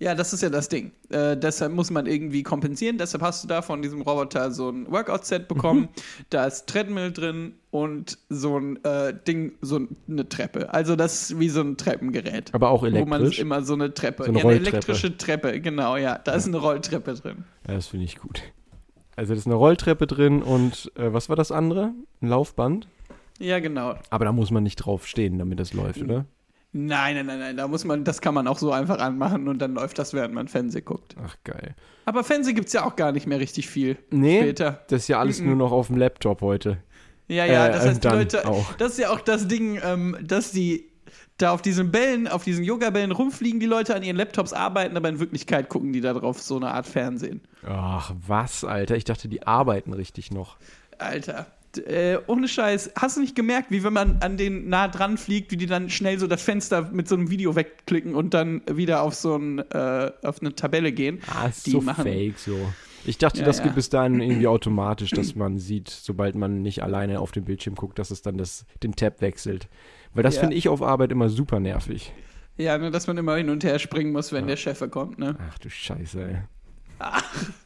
Ja, 0.00 0.14
das 0.14 0.32
ist 0.32 0.42
ja 0.42 0.48
das 0.48 0.70
Ding. 0.70 0.92
Äh, 1.10 1.36
deshalb 1.36 1.72
muss 1.72 1.90
man 1.90 2.06
irgendwie 2.06 2.42
kompensieren. 2.42 2.96
Deshalb 2.96 3.22
hast 3.22 3.44
du 3.44 3.48
da 3.48 3.60
von 3.60 3.82
diesem 3.82 4.00
Roboter 4.00 4.50
so 4.50 4.70
ein 4.70 4.90
Workout-Set 4.90 5.46
bekommen. 5.46 5.90
Da 6.30 6.46
ist 6.46 6.66
Treadmill 6.66 7.12
drin 7.12 7.56
und 7.70 8.16
so 8.30 8.58
ein 8.58 8.82
äh, 8.82 9.12
Ding, 9.12 9.52
so 9.60 9.80
eine 10.08 10.26
Treppe. 10.26 10.72
Also 10.72 10.96
das 10.96 11.30
ist 11.30 11.38
wie 11.38 11.50
so 11.50 11.60
ein 11.60 11.76
Treppengerät. 11.76 12.54
Aber 12.54 12.70
auch 12.70 12.82
Wo 12.82 12.86
man 12.86 13.20
elektrisch. 13.20 13.40
immer 13.40 13.62
so 13.62 13.74
eine 13.74 13.92
Treppe. 13.92 14.24
So 14.24 14.30
eine 14.30 14.38
ja, 14.38 14.44
eine 14.46 14.56
elektrische 14.56 15.18
Treppe, 15.18 15.60
genau, 15.60 15.98
ja. 15.98 16.18
Da 16.18 16.32
ist 16.32 16.46
eine 16.46 16.56
Rolltreppe 16.56 17.12
drin. 17.14 17.44
Ja, 17.68 17.74
das 17.74 17.88
finde 17.88 18.06
ich 18.06 18.16
gut. 18.16 18.42
Also, 19.16 19.34
da 19.34 19.38
ist 19.38 19.46
eine 19.46 19.56
Rolltreppe 19.56 20.06
drin 20.06 20.42
und 20.42 20.90
äh, 20.96 21.12
was 21.12 21.28
war 21.28 21.36
das 21.36 21.52
andere? 21.52 21.92
Ein 22.22 22.28
Laufband? 22.28 22.88
Ja, 23.38 23.58
genau. 23.58 23.96
Aber 24.08 24.24
da 24.24 24.32
muss 24.32 24.50
man 24.50 24.62
nicht 24.62 24.76
drauf 24.76 25.06
stehen, 25.06 25.38
damit 25.38 25.60
das 25.60 25.74
läuft, 25.74 26.00
oder? 26.00 26.24
Nein, 26.72 27.16
nein, 27.16 27.26
nein, 27.26 27.38
nein. 27.40 27.56
Da 27.56 27.66
muss 27.66 27.84
man, 27.84 28.04
das 28.04 28.20
kann 28.20 28.32
man 28.34 28.46
auch 28.46 28.58
so 28.58 28.70
einfach 28.72 28.98
anmachen 28.98 29.48
und 29.48 29.58
dann 29.58 29.74
läuft 29.74 29.98
das, 29.98 30.14
während 30.14 30.34
man 30.34 30.46
Fernsehen 30.46 30.84
guckt. 30.84 31.16
Ach, 31.24 31.36
geil. 31.42 31.74
Aber 32.04 32.22
Fernsehen 32.22 32.54
gibt 32.54 32.68
es 32.68 32.72
ja 32.72 32.84
auch 32.84 32.94
gar 32.96 33.10
nicht 33.12 33.26
mehr 33.26 33.40
richtig 33.40 33.68
viel. 33.68 33.96
Nee, 34.10 34.40
Später. 34.40 34.84
das 34.88 35.02
ist 35.02 35.08
ja 35.08 35.18
alles 35.18 35.40
nur 35.40 35.56
noch 35.56 35.72
auf 35.72 35.88
dem 35.88 35.96
Laptop 35.96 36.42
heute. 36.42 36.78
Ja, 37.28 37.44
ja, 37.44 37.66
Äh, 37.66 37.72
das 37.72 37.86
heißt, 37.86 38.04
die 38.04 38.08
Leute, 38.08 38.46
auch. 38.46 38.72
das 38.74 38.92
ist 38.92 38.98
ja 38.98 39.10
auch 39.10 39.20
das 39.20 39.48
Ding, 39.48 39.80
ähm, 39.84 40.16
dass 40.22 40.52
die 40.52 40.86
da 41.38 41.52
auf 41.52 41.62
diesen 41.62 41.90
Bällen, 41.90 42.28
auf 42.28 42.44
diesen 42.44 42.62
Yoga-Bällen 42.64 43.12
rumfliegen, 43.12 43.60
die 43.60 43.66
Leute 43.66 43.94
an 43.96 44.02
ihren 44.02 44.16
Laptops 44.16 44.52
arbeiten, 44.52 44.96
aber 44.96 45.08
in 45.08 45.18
Wirklichkeit 45.20 45.68
gucken 45.68 45.92
die 45.92 46.00
da 46.00 46.12
drauf 46.12 46.40
so 46.40 46.56
eine 46.56 46.72
Art 46.72 46.86
Fernsehen. 46.86 47.40
Ach, 47.66 48.12
was, 48.26 48.62
Alter? 48.64 48.96
Ich 48.96 49.04
dachte, 49.04 49.26
die 49.28 49.44
arbeiten 49.46 49.92
richtig 49.92 50.30
noch. 50.30 50.56
Alter. 50.98 51.46
Äh, 51.78 52.18
ohne 52.26 52.48
Scheiß, 52.48 52.92
hast 52.96 53.16
du 53.16 53.20
nicht 53.20 53.36
gemerkt, 53.36 53.70
wie 53.70 53.84
wenn 53.84 53.92
man 53.92 54.18
an 54.22 54.36
den 54.36 54.68
nah 54.68 54.88
dran 54.88 55.16
fliegt, 55.18 55.52
wie 55.52 55.56
die 55.56 55.66
dann 55.66 55.88
schnell 55.90 56.18
so 56.18 56.26
das 56.26 56.42
Fenster 56.42 56.90
mit 56.92 57.06
so 57.08 57.14
einem 57.14 57.30
Video 57.30 57.54
wegklicken 57.54 58.14
und 58.14 58.34
dann 58.34 58.62
wieder 58.70 59.02
auf 59.02 59.14
so 59.14 59.36
ein, 59.36 59.58
äh, 59.70 60.10
auf 60.22 60.40
eine 60.40 60.54
Tabelle 60.54 60.90
gehen? 60.92 61.20
Ah, 61.32 61.46
ist 61.46 61.66
Die 61.66 61.70
so 61.70 61.80
machen- 61.80 62.04
fake 62.04 62.38
so. 62.38 62.56
Ich 63.06 63.16
dachte, 63.18 63.40
Ja, 63.40 63.46
das 63.46 63.58
ja. 63.58 63.64
geht 63.64 63.76
bis 63.76 63.88
dahin 63.88 64.20
irgendwie 64.20 64.46
automatisch, 64.46 65.10
dass 65.12 65.34
man 65.34 65.58
sieht, 65.58 65.88
sobald 65.88 66.34
man 66.34 66.60
nicht 66.60 66.82
alleine 66.82 67.20
auf 67.20 67.32
dem 67.32 67.44
Bildschirm 67.44 67.74
guckt, 67.74 67.98
dass 67.98 68.10
es 68.10 68.20
dann 68.20 68.36
das, 68.36 68.66
den 68.82 68.94
Tab 68.94 69.20
wechselt. 69.22 69.68
Weil 70.12 70.22
das 70.22 70.34
Ja. 70.34 70.40
finde 70.42 70.56
ich 70.56 70.68
auf 70.68 70.82
Arbeit 70.82 71.10
immer 71.12 71.28
super 71.30 71.60
nervig. 71.60 72.12
Ja, 72.58 72.76
nur 72.76 72.90
dass 72.90 73.06
man 73.06 73.16
immer 73.16 73.36
hin 73.36 73.48
und 73.48 73.64
her 73.64 73.78
springen 73.78 74.12
muss, 74.12 74.32
wenn 74.32 74.46
der 74.48 74.56
Chef 74.56 74.82
kommt, 74.90 75.18
ne? 75.18 75.34
Ach 75.50 75.56
du 75.58 75.70
Scheiße, 75.70 76.20
ey. 76.22 76.36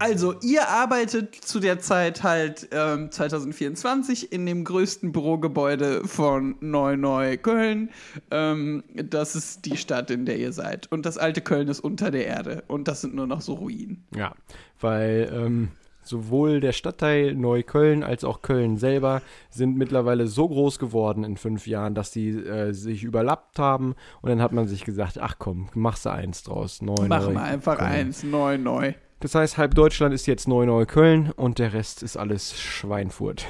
Also, 0.00 0.34
ihr 0.42 0.66
arbeitet 0.66 1.34
zu 1.34 1.60
der 1.60 1.78
Zeit 1.78 2.22
halt 2.22 2.70
ähm, 2.72 3.10
2024 3.10 4.32
in 4.32 4.46
dem 4.46 4.64
größten 4.64 5.12
Bürogebäude 5.12 6.06
von 6.06 6.56
Neu-Neu-Köln. 6.60 7.90
Ähm, 8.30 8.82
das 8.94 9.36
ist 9.36 9.66
die 9.66 9.76
Stadt, 9.76 10.10
in 10.10 10.24
der 10.24 10.38
ihr 10.38 10.54
seid. 10.54 10.90
Und 10.90 11.04
das 11.04 11.18
alte 11.18 11.42
Köln 11.42 11.68
ist 11.68 11.80
unter 11.80 12.10
der 12.10 12.26
Erde. 12.26 12.64
Und 12.66 12.88
das 12.88 13.02
sind 13.02 13.14
nur 13.14 13.26
noch 13.26 13.42
so 13.42 13.52
Ruinen. 13.52 14.06
Ja, 14.16 14.32
weil 14.80 15.30
ähm, 15.34 15.68
sowohl 16.02 16.60
der 16.60 16.72
Stadtteil 16.72 17.34
Neukölln 17.34 18.02
als 18.02 18.24
auch 18.24 18.40
Köln 18.40 18.78
selber 18.78 19.20
sind 19.50 19.76
mittlerweile 19.76 20.28
so 20.28 20.48
groß 20.48 20.78
geworden 20.78 21.24
in 21.24 21.36
fünf 21.36 21.66
Jahren, 21.66 21.94
dass 21.94 22.10
die 22.10 22.30
äh, 22.30 22.72
sich 22.72 23.04
überlappt 23.04 23.58
haben. 23.58 23.94
Und 24.22 24.30
dann 24.30 24.40
hat 24.40 24.52
man 24.52 24.66
sich 24.66 24.84
gesagt, 24.84 25.18
ach 25.18 25.34
komm, 25.38 25.68
machst 25.74 26.06
du 26.06 26.10
eins 26.10 26.42
draus. 26.42 26.80
Neu, 26.80 27.06
Machen 27.06 27.34
neu, 27.34 27.40
wir 27.40 27.42
einfach 27.42 27.76
Köln. 27.76 27.90
eins, 27.90 28.22
Neu-Neu. 28.22 28.94
Das 29.20 29.34
heißt, 29.34 29.58
halb 29.58 29.74
Deutschland 29.74 30.14
ist 30.14 30.26
jetzt 30.26 30.48
Neu-Neukölln 30.48 31.30
und 31.32 31.58
der 31.58 31.74
Rest 31.74 32.02
ist 32.02 32.16
alles 32.16 32.58
Schweinfurt. 32.58 33.46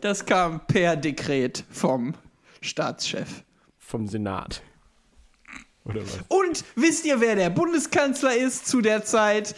Das 0.00 0.24
kam 0.24 0.66
per 0.66 0.96
Dekret 0.96 1.64
vom 1.70 2.14
Staatschef. 2.62 3.44
Vom 3.78 4.06
Senat. 4.06 4.62
Oder 5.84 6.02
was? 6.02 6.24
Und 6.28 6.64
wisst 6.76 7.04
ihr, 7.04 7.20
wer 7.20 7.36
der 7.36 7.50
Bundeskanzler 7.50 8.34
ist 8.34 8.66
zu 8.66 8.80
der 8.80 9.04
Zeit? 9.04 9.54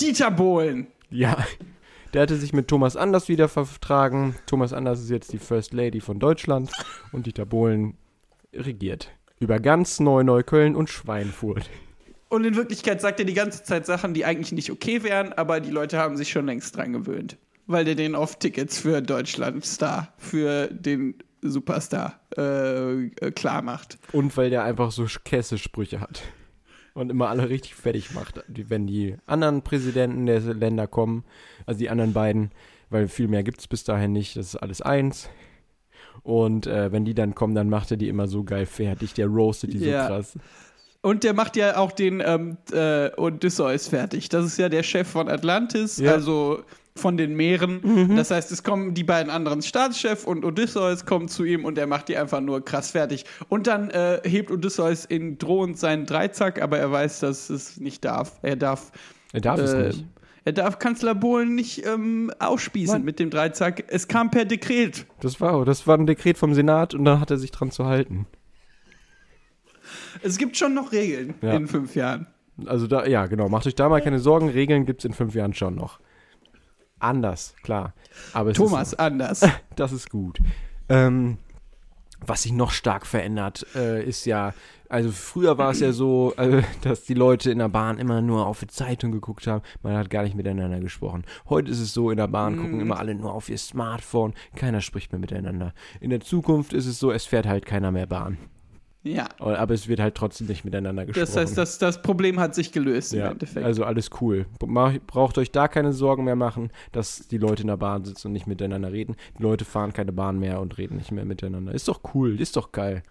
Dieter 0.00 0.32
Bohlen. 0.32 0.88
Ja. 1.10 1.36
Der 2.12 2.22
hatte 2.22 2.36
sich 2.36 2.52
mit 2.52 2.68
Thomas 2.68 2.96
Anders 2.96 3.28
wieder 3.28 3.48
vertragen. 3.48 4.36
Thomas 4.46 4.72
Anders 4.72 5.00
ist 5.00 5.10
jetzt 5.10 5.32
die 5.32 5.38
First 5.38 5.72
Lady 5.72 6.00
von 6.00 6.18
Deutschland 6.18 6.70
und 7.12 7.26
Dieter 7.26 7.46
Bohlen 7.46 7.96
regiert. 8.52 9.10
Über 9.38 9.60
ganz 9.60 10.00
Neu-Neukölln 10.00 10.74
und 10.74 10.90
Schweinfurt. 10.90 11.68
Und 12.34 12.44
in 12.44 12.56
Wirklichkeit 12.56 13.00
sagt 13.00 13.20
er 13.20 13.26
die 13.26 13.32
ganze 13.32 13.62
Zeit 13.62 13.86
Sachen, 13.86 14.12
die 14.12 14.24
eigentlich 14.24 14.50
nicht 14.50 14.72
okay 14.72 15.04
wären, 15.04 15.32
aber 15.34 15.60
die 15.60 15.70
Leute 15.70 15.98
haben 15.98 16.16
sich 16.16 16.30
schon 16.30 16.46
längst 16.46 16.76
dran 16.76 16.92
gewöhnt. 16.92 17.36
Weil 17.68 17.84
der 17.84 17.94
den 17.94 18.16
oft 18.16 18.40
Tickets 18.40 18.80
für 18.80 19.00
Deutschland 19.00 19.64
Star, 19.64 20.12
für 20.18 20.66
den 20.66 21.14
Superstar 21.42 22.18
äh, 22.36 23.30
klar 23.30 23.62
macht. 23.62 23.98
Und 24.10 24.36
weil 24.36 24.50
der 24.50 24.64
einfach 24.64 24.90
so 24.90 25.06
Käsesprüche 25.24 26.00
hat. 26.00 26.22
Und 26.92 27.10
immer 27.10 27.28
alle 27.28 27.48
richtig 27.48 27.76
fertig 27.76 28.12
macht. 28.14 28.42
Wenn 28.48 28.88
die 28.88 29.14
anderen 29.26 29.62
Präsidenten 29.62 30.26
der 30.26 30.40
Länder 30.40 30.88
kommen, 30.88 31.22
also 31.66 31.78
die 31.78 31.88
anderen 31.88 32.14
beiden, 32.14 32.50
weil 32.90 33.06
viel 33.06 33.28
mehr 33.28 33.44
gibt 33.44 33.60
es 33.60 33.68
bis 33.68 33.84
dahin 33.84 34.12
nicht, 34.12 34.36
das 34.36 34.48
ist 34.48 34.56
alles 34.56 34.82
eins. 34.82 35.28
Und 36.24 36.66
äh, 36.66 36.90
wenn 36.90 37.04
die 37.04 37.14
dann 37.14 37.36
kommen, 37.36 37.54
dann 37.54 37.68
macht 37.68 37.92
er 37.92 37.96
die 37.96 38.08
immer 38.08 38.26
so 38.26 38.42
geil 38.42 38.66
fertig. 38.66 39.14
Der 39.14 39.28
roastet 39.28 39.72
die 39.72 39.78
Ja. 39.78 40.02
so 40.02 40.08
krass. 40.08 40.38
Und 41.04 41.22
der 41.22 41.34
macht 41.34 41.54
ja 41.56 41.76
auch 41.76 41.92
den 41.92 42.22
ähm, 42.24 42.56
äh, 42.72 43.10
Odysseus 43.16 43.88
fertig. 43.88 44.30
Das 44.30 44.46
ist 44.46 44.56
ja 44.58 44.70
der 44.70 44.82
Chef 44.82 45.06
von 45.06 45.28
Atlantis, 45.28 45.98
Ja. 45.98 46.12
also 46.12 46.62
von 46.96 47.16
den 47.18 47.34
Meeren. 47.34 48.14
Das 48.16 48.30
heißt, 48.30 48.50
es 48.52 48.62
kommen 48.62 48.94
die 48.94 49.04
beiden 49.04 49.30
anderen 49.30 49.60
Staatschef 49.62 50.24
und 50.26 50.44
Odysseus 50.44 51.04
kommen 51.04 51.28
zu 51.28 51.44
ihm 51.44 51.64
und 51.64 51.76
er 51.76 51.86
macht 51.88 52.08
die 52.08 52.16
einfach 52.16 52.40
nur 52.40 52.64
krass 52.64 52.92
fertig. 52.92 53.24
Und 53.48 53.66
dann 53.66 53.90
äh, 53.90 54.20
hebt 54.24 54.50
Odysseus 54.50 55.04
in 55.04 55.36
drohend 55.36 55.76
seinen 55.78 56.06
Dreizack, 56.06 56.62
aber 56.62 56.78
er 56.78 56.90
weiß, 56.90 57.20
dass 57.20 57.50
es 57.50 57.78
nicht 57.78 58.04
darf. 58.04 58.38
Er 58.42 58.56
darf. 58.56 58.90
Er 59.32 59.40
darf 59.40 59.58
es 59.60 59.72
äh, 59.72 59.88
nicht. 59.88 60.04
Er 60.44 60.52
darf 60.52 60.78
Kanzler 60.78 61.14
Bohlen 61.14 61.54
nicht 61.54 61.84
ähm, 61.84 62.30
ausspießen 62.38 62.96
Nein. 62.98 63.04
mit 63.04 63.18
dem 63.18 63.28
Dreizack. 63.28 63.84
Es 63.88 64.08
kam 64.08 64.30
per 64.30 64.44
Dekret. 64.44 65.04
Das 65.20 65.40
war, 65.40 65.64
das 65.64 65.86
war 65.86 65.98
ein 65.98 66.06
Dekret 66.06 66.38
vom 66.38 66.54
Senat 66.54 66.94
und 66.94 67.04
dann 67.04 67.18
hat 67.20 67.30
er 67.30 67.38
sich 67.38 67.50
dran 67.50 67.70
zu 67.72 67.86
halten. 67.86 68.26
Es 70.22 70.38
gibt 70.38 70.56
schon 70.56 70.74
noch 70.74 70.92
Regeln 70.92 71.34
Ja. 71.42 71.52
in 71.54 71.66
fünf 71.66 71.94
Jahren. 71.94 72.26
Also 72.66 72.86
da, 72.86 73.06
ja, 73.06 73.26
genau. 73.26 73.48
Macht 73.48 73.66
euch 73.66 73.74
da 73.74 73.88
mal 73.88 74.00
keine 74.00 74.18
Sorgen. 74.20 74.48
Regeln 74.48 74.86
gibt 74.86 75.00
es 75.00 75.04
in 75.04 75.12
fünf 75.12 75.34
Jahren 75.34 75.54
schon 75.54 75.74
noch. 75.74 75.98
Anders, 77.00 77.54
klar. 77.62 77.92
Aber 78.32 78.52
Thomas 78.52 78.94
anders. 78.94 79.42
Ist, 79.42 79.52
das 79.76 79.92
ist 79.92 80.10
gut. 80.10 80.38
Ähm, 80.88 81.38
was 82.26 82.42
sich 82.44 82.52
noch 82.52 82.70
stark 82.70 83.06
verändert, 83.06 83.66
äh, 83.74 84.02
ist 84.02 84.24
ja, 84.24 84.54
also 84.88 85.10
früher 85.10 85.58
war 85.58 85.72
es 85.72 85.80
ja 85.80 85.92
so, 85.92 86.32
äh, 86.36 86.62
dass 86.82 87.04
die 87.04 87.14
Leute 87.14 87.50
in 87.50 87.58
der 87.58 87.68
Bahn 87.68 87.98
immer 87.98 88.22
nur 88.22 88.46
auf 88.46 88.60
die 88.60 88.66
Zeitung 88.68 89.12
geguckt 89.12 89.46
haben. 89.46 89.62
Man 89.82 89.96
hat 89.96 90.08
gar 90.08 90.22
nicht 90.22 90.34
miteinander 90.36 90.80
gesprochen. 90.80 91.24
Heute 91.48 91.70
ist 91.70 91.80
es 91.80 91.92
so, 91.92 92.10
in 92.10 92.16
der 92.16 92.28
Bahn 92.28 92.56
gucken 92.56 92.80
immer 92.80 92.98
alle 92.98 93.14
nur 93.14 93.34
auf 93.34 93.48
ihr 93.50 93.58
Smartphone. 93.58 94.32
Keiner 94.56 94.80
spricht 94.80 95.12
mehr 95.12 95.18
miteinander. 95.18 95.74
In 96.00 96.10
der 96.10 96.20
Zukunft 96.20 96.72
ist 96.72 96.86
es 96.86 96.98
so, 96.98 97.10
es 97.12 97.26
fährt 97.26 97.46
halt 97.46 97.66
keiner 97.66 97.90
mehr 97.90 98.06
Bahn. 98.06 98.38
Ja. 99.04 99.26
Aber 99.38 99.72
es 99.74 99.86
wird 99.86 100.00
halt 100.00 100.16
trotzdem 100.16 100.48
nicht 100.48 100.64
miteinander 100.64 101.06
gesprochen. 101.06 101.24
Das 101.26 101.36
heißt, 101.36 101.56
das, 101.56 101.78
das 101.78 102.02
Problem 102.02 102.40
hat 102.40 102.54
sich 102.56 102.72
gelöst 102.72 103.12
im 103.12 103.20
Ja, 103.20 103.30
Endeffekt. 103.30 103.64
also 103.64 103.84
alles 103.84 104.10
cool. 104.20 104.46
Braucht 105.06 105.38
euch 105.38 105.52
da 105.52 105.68
keine 105.68 105.92
Sorgen 105.92 106.24
mehr 106.24 106.34
machen, 106.36 106.70
dass 106.90 107.28
die 107.28 107.38
Leute 107.38 107.62
in 107.62 107.68
der 107.68 107.76
Bahn 107.76 108.04
sitzen 108.04 108.26
und 108.28 108.32
nicht 108.32 108.46
miteinander 108.48 108.90
reden. 108.90 109.14
Die 109.38 109.42
Leute 109.42 109.64
fahren 109.64 109.92
keine 109.92 110.12
Bahn 110.12 110.38
mehr 110.40 110.60
und 110.60 110.76
reden 110.78 110.96
nicht 110.96 111.12
mehr 111.12 111.24
miteinander. 111.24 111.72
Ist 111.72 111.86
doch 111.86 112.00
cool, 112.14 112.40
ist 112.40 112.56
doch 112.56 112.72
geil. 112.72 113.02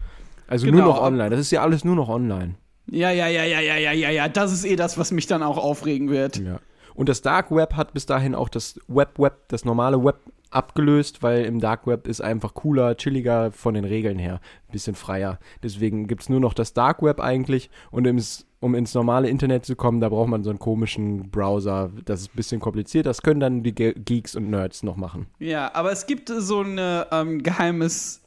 Also 0.47 0.65
Genau. 0.65 0.79
nur 0.79 0.87
noch 0.87 1.01
online. 1.01 1.29
Das 1.29 1.39
ist 1.39 1.51
ja 1.51 1.61
alles 1.61 1.85
nur 1.85 1.95
noch 1.95 2.09
online. 2.09 2.55
ja, 2.91 3.11
ja, 3.11 3.27
ja, 3.27 3.43
ja, 3.45 3.61
ja, 3.61 3.77
ja, 3.77 3.91
ja, 3.93 4.09
ja. 4.09 4.27
Das 4.27 4.51
ist 4.51 4.65
eh 4.65 4.75
das, 4.75 4.97
was 4.97 5.11
mich 5.11 5.27
dann 5.27 5.41
auch 5.41 5.57
aufregen 5.57 6.09
wird. 6.09 6.37
Ja. 6.37 6.59
Und 6.95 7.07
das 7.09 7.21
Dark 7.21 7.49
Web 7.49 7.75
hat 7.75 7.93
bis 7.93 8.05
dahin 8.05 8.35
auch 8.35 8.49
das 8.49 8.79
Web 8.87 9.17
Web, 9.17 9.47
das 9.47 9.63
normale 9.65 10.03
Web 10.03 10.17
abgelöst, 10.55 11.23
weil 11.23 11.45
im 11.45 11.59
Dark 11.59 11.87
Web 11.87 12.07
ist 12.07 12.21
einfach 12.21 12.53
cooler, 12.53 12.95
chilliger 12.95 13.51
von 13.51 13.73
den 13.73 13.85
Regeln 13.85 14.19
her, 14.19 14.39
bisschen 14.71 14.95
freier. 14.95 15.39
Deswegen 15.61 16.07
gibt 16.07 16.23
es 16.23 16.29
nur 16.29 16.39
noch 16.39 16.53
das 16.53 16.73
Dark 16.73 17.01
Web 17.01 17.19
eigentlich 17.19 17.69
und 17.91 18.05
ins, 18.05 18.47
um 18.59 18.75
ins 18.75 18.93
normale 18.93 19.29
Internet 19.29 19.65
zu 19.65 19.75
kommen, 19.75 19.99
da 19.99 20.09
braucht 20.09 20.29
man 20.29 20.43
so 20.43 20.49
einen 20.49 20.59
komischen 20.59 21.29
Browser. 21.29 21.91
Das 22.05 22.21
ist 22.21 22.33
ein 22.33 22.37
bisschen 22.37 22.59
kompliziert, 22.59 23.05
das 23.05 23.21
können 23.21 23.39
dann 23.39 23.63
die 23.63 23.75
Ge 23.75 23.93
Geeks 23.93 24.35
und 24.35 24.49
Nerds 24.49 24.83
noch 24.83 24.95
machen. 24.95 25.27
Ja, 25.39 25.73
aber 25.73 25.91
es 25.91 26.07
gibt 26.07 26.29
so 26.29 26.61
ein 26.61 26.79
ähm, 26.79 27.43
geheimes 27.43 28.22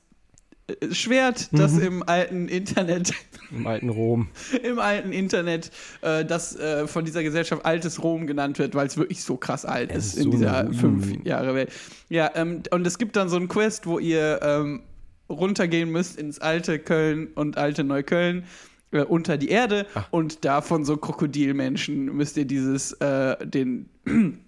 Schwert, 0.91 1.49
das 1.53 1.73
Mhm. 1.75 1.83
im 1.83 2.03
alten 2.09 2.49
Internet, 2.49 3.13
Im 3.53 3.67
alten 3.69 3.89
Rom. 3.89 4.29
im 4.65 4.81
alten 4.81 5.13
Internet, 5.13 5.71
äh, 6.03 6.25
das 6.25 6.57
äh, 6.57 6.89
von 6.89 7.05
dieser 7.05 7.23
Gesellschaft 7.23 7.65
altes 7.65 8.03
Rom 8.03 8.27
genannt 8.27 8.59
wird, 8.59 8.75
weil 8.75 8.89
es 8.89 8.97
wirklich 8.97 9.23
so 9.23 9.37
krass 9.37 9.65
alt 9.65 9.93
Es 9.93 10.07
ist, 10.07 10.15
ist 10.15 10.19
in 10.19 10.25
so 10.25 10.31
dieser 10.39 10.73
fünf 10.73 11.25
Jahre 11.25 11.55
Welt. 11.55 11.71
Ja, 12.09 12.31
ähm, 12.35 12.63
und 12.73 12.85
es 12.87 12.99
gibt 12.99 13.15
dann 13.15 13.29
so 13.29 13.37
ein 13.37 13.47
Quest, 13.47 13.87
wo 13.87 14.01
ihr 14.01 14.41
ähm, 14.43 14.83
runtergehen 15.29 15.91
müsst 15.91 16.19
ins 16.19 16.41
alte 16.41 16.79
Köln 16.81 17.29
und 17.37 17.57
alte 17.59 17.85
Neukölln. 17.85 18.45
Äh, 18.93 19.03
unter 19.03 19.37
die 19.37 19.49
Erde 19.49 19.87
und 20.11 20.45
da 20.45 20.61
von 20.63 20.85
so 20.85 20.97
Krokodilmenschen 20.97 22.07
müsst 22.17 22.37
ihr 22.37 22.45
dieses, 22.45 22.93
äh, 22.95 23.37
den, 23.47 23.89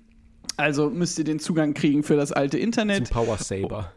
also 0.57 0.91
müsst 0.91 1.19
ihr 1.19 1.25
den 1.25 1.39
Zugang 1.39 1.75
kriegen 1.75 2.03
für 2.03 2.17
das 2.17 2.33
alte 2.33 2.57
Zum 2.57 2.65
Internet. 2.65 3.11
Power 3.11 3.37
Saber. 3.39 3.93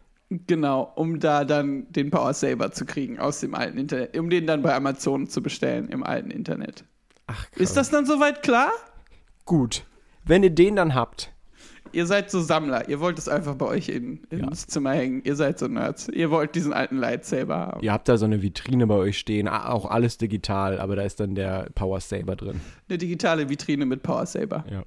Genau, 0.48 0.92
um 0.96 1.20
da 1.20 1.44
dann 1.44 1.92
den 1.92 2.10
Power 2.10 2.34
Saver 2.34 2.72
zu 2.72 2.86
kriegen 2.86 3.20
aus 3.20 3.42
dem 3.42 3.54
alten 3.54 3.78
Internet, 3.78 4.18
um 4.18 4.30
den 4.30 4.48
dann 4.48 4.62
bei 4.62 4.74
Amazon 4.74 5.28
zu 5.28 5.44
bestellen 5.44 5.90
im 5.90 6.04
alten 6.04 6.32
Internet. 6.32 6.86
Ach, 7.28 7.50
krass. 7.52 7.62
Ist 7.62 7.78
das 7.78 7.90
dann 7.90 8.06
soweit 8.06 8.42
klar? 8.44 8.72
gut? 9.46 9.84
Wenn 10.24 10.44
ihr 10.44 10.50
den 10.52 10.76
dann 10.76 10.96
habt, 10.96 11.34
Ihr 11.94 12.06
seid 12.06 12.32
so 12.32 12.40
Sammler, 12.40 12.88
ihr 12.88 13.02
wollt 13.02 13.18
es 13.20 13.28
einfach 13.28 13.56
bei 13.56 13.66
euch 13.66 13.90
in, 13.90 14.24
ins 14.30 14.66
Zimmer 14.68 14.92
hängen. 14.94 15.22
Ihr 15.26 15.36
seid 15.36 15.60
so 15.60 15.68
Nerds. 15.68 16.08
Ihr 16.08 16.32
wollt 16.32 16.56
diesen 16.56 16.72
alten 16.72 16.96
Lightsaber 16.96 17.58
haben. 17.58 17.84
ihr 17.84 17.92
habt 17.92 18.08
da 18.08 18.16
so 18.18 18.24
eine 18.24 18.42
Vitrine 18.42 18.88
bei 18.88 18.96
euch 18.96 19.20
stehen, 19.20 19.50
a- 19.50 19.68
auch 19.68 19.84
alles 19.92 20.18
digital, 20.18 20.80
aber 20.80 20.96
da 20.96 21.02
ist 21.02 21.20
dann 21.20 21.36
der 21.36 21.68
Power 21.76 22.00
Saber 22.00 22.38
drin. 22.38 22.62
Eine 22.88 22.98
digitale 22.98 23.50
Vitrine 23.50 23.86
mit 23.86 24.04
Power 24.04 24.26
Saber. 24.26 24.64
Ja. 24.72 24.84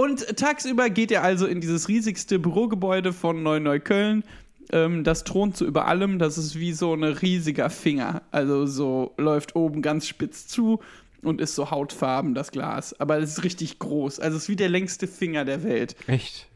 Und 0.00 0.36
tagsüber 0.36 0.90
geht 0.90 1.10
er 1.10 1.24
also 1.24 1.44
in 1.46 1.60
dieses 1.60 1.88
riesigste 1.88 2.38
Bürogebäude 2.38 3.12
von 3.12 3.42
Neu-Neukölln. 3.42 4.22
Ähm, 4.70 5.02
das 5.02 5.24
thront 5.24 5.56
so 5.56 5.64
über 5.64 5.88
allem. 5.88 6.20
Das 6.20 6.38
ist 6.38 6.56
wie 6.56 6.72
so 6.72 6.94
ein 6.94 7.02
riesiger 7.02 7.68
Finger. 7.68 8.22
Also 8.30 8.64
so 8.64 9.12
läuft 9.16 9.56
oben 9.56 9.82
ganz 9.82 10.06
spitz 10.06 10.46
zu 10.46 10.78
und 11.22 11.40
ist 11.40 11.56
so 11.56 11.72
hautfarben, 11.72 12.34
das 12.34 12.52
Glas. 12.52 12.98
Aber 13.00 13.18
es 13.18 13.32
ist 13.32 13.42
richtig 13.42 13.80
groß. 13.80 14.20
Also 14.20 14.36
es 14.36 14.44
ist 14.44 14.48
wie 14.48 14.54
der 14.54 14.68
längste 14.68 15.08
Finger 15.08 15.44
der 15.44 15.64
Welt. 15.64 15.96
Echt? 16.06 16.46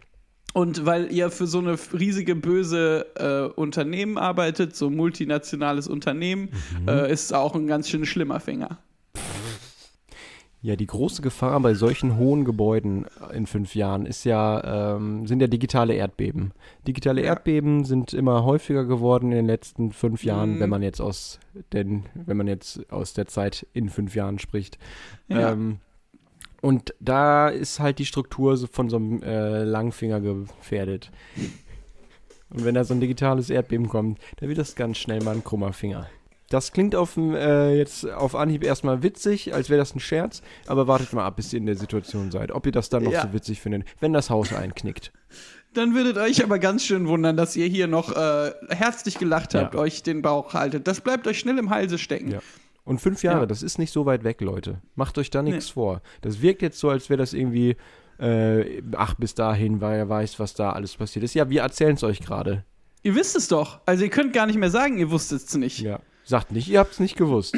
Und 0.52 0.86
weil 0.86 1.10
ihr 1.10 1.28
für 1.32 1.48
so 1.48 1.58
eine 1.58 1.76
riesige 1.92 2.36
böse 2.36 3.06
äh, 3.16 3.60
Unternehmen 3.60 4.18
arbeitet, 4.18 4.76
so 4.76 4.86
ein 4.86 4.94
multinationales 4.94 5.88
Unternehmen, 5.88 6.50
äh, 6.86 7.10
ist 7.10 7.24
es 7.24 7.32
auch 7.32 7.56
ein 7.56 7.66
ganz 7.66 7.88
schön 7.88 8.06
schlimmer 8.06 8.38
Finger. 8.38 8.78
Ja, 10.64 10.76
die 10.76 10.86
große 10.86 11.22
Gefahr 11.22 11.58
bei 11.58 11.74
solchen 11.74 12.16
hohen 12.18 12.44
Gebäuden 12.44 13.06
in 13.34 13.46
fünf 13.46 13.74
Jahren 13.74 14.06
ist 14.06 14.22
ja, 14.22 14.94
ähm, 14.94 15.26
sind 15.26 15.40
ja 15.40 15.48
digitale 15.48 15.94
Erdbeben. 15.94 16.52
Digitale 16.86 17.20
Erdbeben 17.22 17.84
sind 17.84 18.12
immer 18.14 18.44
häufiger 18.44 18.84
geworden 18.84 19.32
in 19.32 19.38
den 19.38 19.46
letzten 19.46 19.90
fünf 19.90 20.22
Jahren, 20.22 20.54
Mhm. 20.54 20.60
wenn 20.60 20.70
man 20.70 20.82
jetzt 20.82 21.00
aus 21.00 21.40
den, 21.72 22.04
wenn 22.14 22.36
man 22.36 22.46
jetzt 22.46 22.88
aus 22.92 23.12
der 23.12 23.26
Zeit 23.26 23.66
in 23.72 23.88
fünf 23.88 24.14
Jahren 24.14 24.38
spricht. 24.38 24.78
Ja. 25.26 25.50
Ähm, 25.52 25.78
und 26.60 26.94
da 27.00 27.48
ist 27.48 27.80
halt 27.80 27.98
die 27.98 28.06
Struktur 28.06 28.56
so 28.56 28.68
von 28.68 28.88
so 28.88 28.94
einem 28.98 29.20
äh, 29.24 29.64
Langfinger 29.64 30.20
gefährdet. 30.20 31.10
Und 32.50 32.64
wenn 32.64 32.76
da 32.76 32.84
so 32.84 32.94
ein 32.94 33.00
digitales 33.00 33.50
Erdbeben 33.50 33.88
kommt, 33.88 34.20
dann 34.36 34.48
wird 34.48 34.58
das 34.58 34.76
ganz 34.76 34.98
schnell 34.98 35.24
mal 35.24 35.34
ein 35.34 35.42
krummer 35.42 35.72
Finger. 35.72 36.06
Das 36.52 36.72
klingt 36.72 36.94
auf, 36.94 37.14
dem, 37.14 37.34
äh, 37.34 37.74
jetzt 37.76 38.08
auf 38.10 38.34
Anhieb 38.34 38.62
erstmal 38.64 39.02
witzig, 39.02 39.54
als 39.54 39.70
wäre 39.70 39.78
das 39.78 39.94
ein 39.94 40.00
Scherz, 40.00 40.42
aber 40.66 40.86
wartet 40.86 41.12
mal 41.12 41.24
ab, 41.24 41.36
bis 41.36 41.52
ihr 41.52 41.58
in 41.58 41.66
der 41.66 41.76
Situation 41.76 42.30
seid, 42.30 42.52
ob 42.52 42.66
ihr 42.66 42.72
das 42.72 42.88
dann 42.90 43.04
noch 43.04 43.12
Ja. 43.12 43.22
so 43.22 43.32
witzig 43.32 43.60
findet, 43.60 43.84
wenn 44.00 44.12
das 44.12 44.28
Haus 44.30 44.52
einknickt. 44.52 45.12
Dann 45.74 45.94
würdet 45.94 46.18
euch 46.18 46.44
aber 46.44 46.58
ganz 46.58 46.84
schön 46.84 47.08
wundern, 47.08 47.36
dass 47.36 47.56
ihr 47.56 47.66
hier 47.66 47.86
noch 47.86 48.14
äh, 48.14 48.52
herzlich 48.68 49.18
gelacht 49.18 49.54
habt, 49.54 49.74
Ja. 49.74 49.80
euch 49.80 50.02
den 50.02 50.20
Bauch 50.20 50.52
haltet. 50.52 50.86
Das 50.86 51.00
bleibt 51.00 51.26
euch 51.26 51.38
schnell 51.38 51.58
im 51.58 51.70
Halse 51.70 51.96
stecken. 51.96 52.30
Ja. 52.32 52.40
Und 52.84 53.00
fünf 53.00 53.22
Jahre, 53.22 53.40
Ja. 53.40 53.46
das 53.46 53.62
ist 53.62 53.78
nicht 53.78 53.92
so 53.92 54.04
weit 54.04 54.22
weg, 54.24 54.40
Leute. 54.42 54.82
Macht 54.94 55.16
euch 55.16 55.30
da 55.30 55.40
nichts 55.42 55.70
vor. 55.70 56.02
Das 56.20 56.42
wirkt 56.42 56.60
jetzt 56.60 56.78
so, 56.78 56.90
als 56.90 57.08
wäre 57.08 57.16
das 57.16 57.32
irgendwie, 57.32 57.76
äh, 58.18 58.82
ach, 58.96 59.14
bis 59.14 59.34
dahin, 59.34 59.80
weil 59.80 59.98
er 59.98 60.08
weiß, 60.10 60.38
was 60.38 60.52
da 60.52 60.72
alles 60.72 60.96
passiert 60.96 61.24
ist. 61.24 61.34
Ja, 61.34 61.48
wir 61.48 61.62
erzählen 61.62 61.94
es 61.94 62.02
euch 62.04 62.20
gerade. 62.20 62.64
Ihr 63.02 63.14
wisst 63.14 63.34
es 63.36 63.48
doch. 63.48 63.80
Also 63.86 64.04
ihr 64.04 64.10
könnt 64.10 64.32
gar 64.34 64.46
nicht 64.46 64.58
mehr 64.58 64.70
sagen, 64.70 64.98
ihr 64.98 65.10
wusstet 65.10 65.42
es 65.42 65.54
nicht. 65.56 65.78
Ja. 65.80 66.00
Sagt 66.24 66.52
nicht, 66.52 66.68
ihr 66.68 66.78
habt 66.78 66.92
es 66.92 67.00
nicht 67.00 67.16
gewusst. 67.16 67.56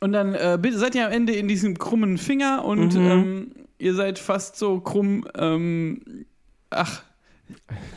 Und 0.00 0.12
dann 0.12 0.34
äh, 0.34 0.58
seid 0.72 0.94
ihr 0.94 1.06
am 1.06 1.12
Ende 1.12 1.32
in 1.34 1.46
diesem 1.48 1.78
krummen 1.78 2.18
Finger 2.18 2.64
und 2.64 2.94
Mhm. 2.94 3.10
ähm, 3.10 3.50
ihr 3.78 3.94
seid 3.94 4.18
fast 4.18 4.56
so 4.56 4.80
krumm. 4.80 5.26
Ähm, 5.36 6.24
ach, 6.70 7.02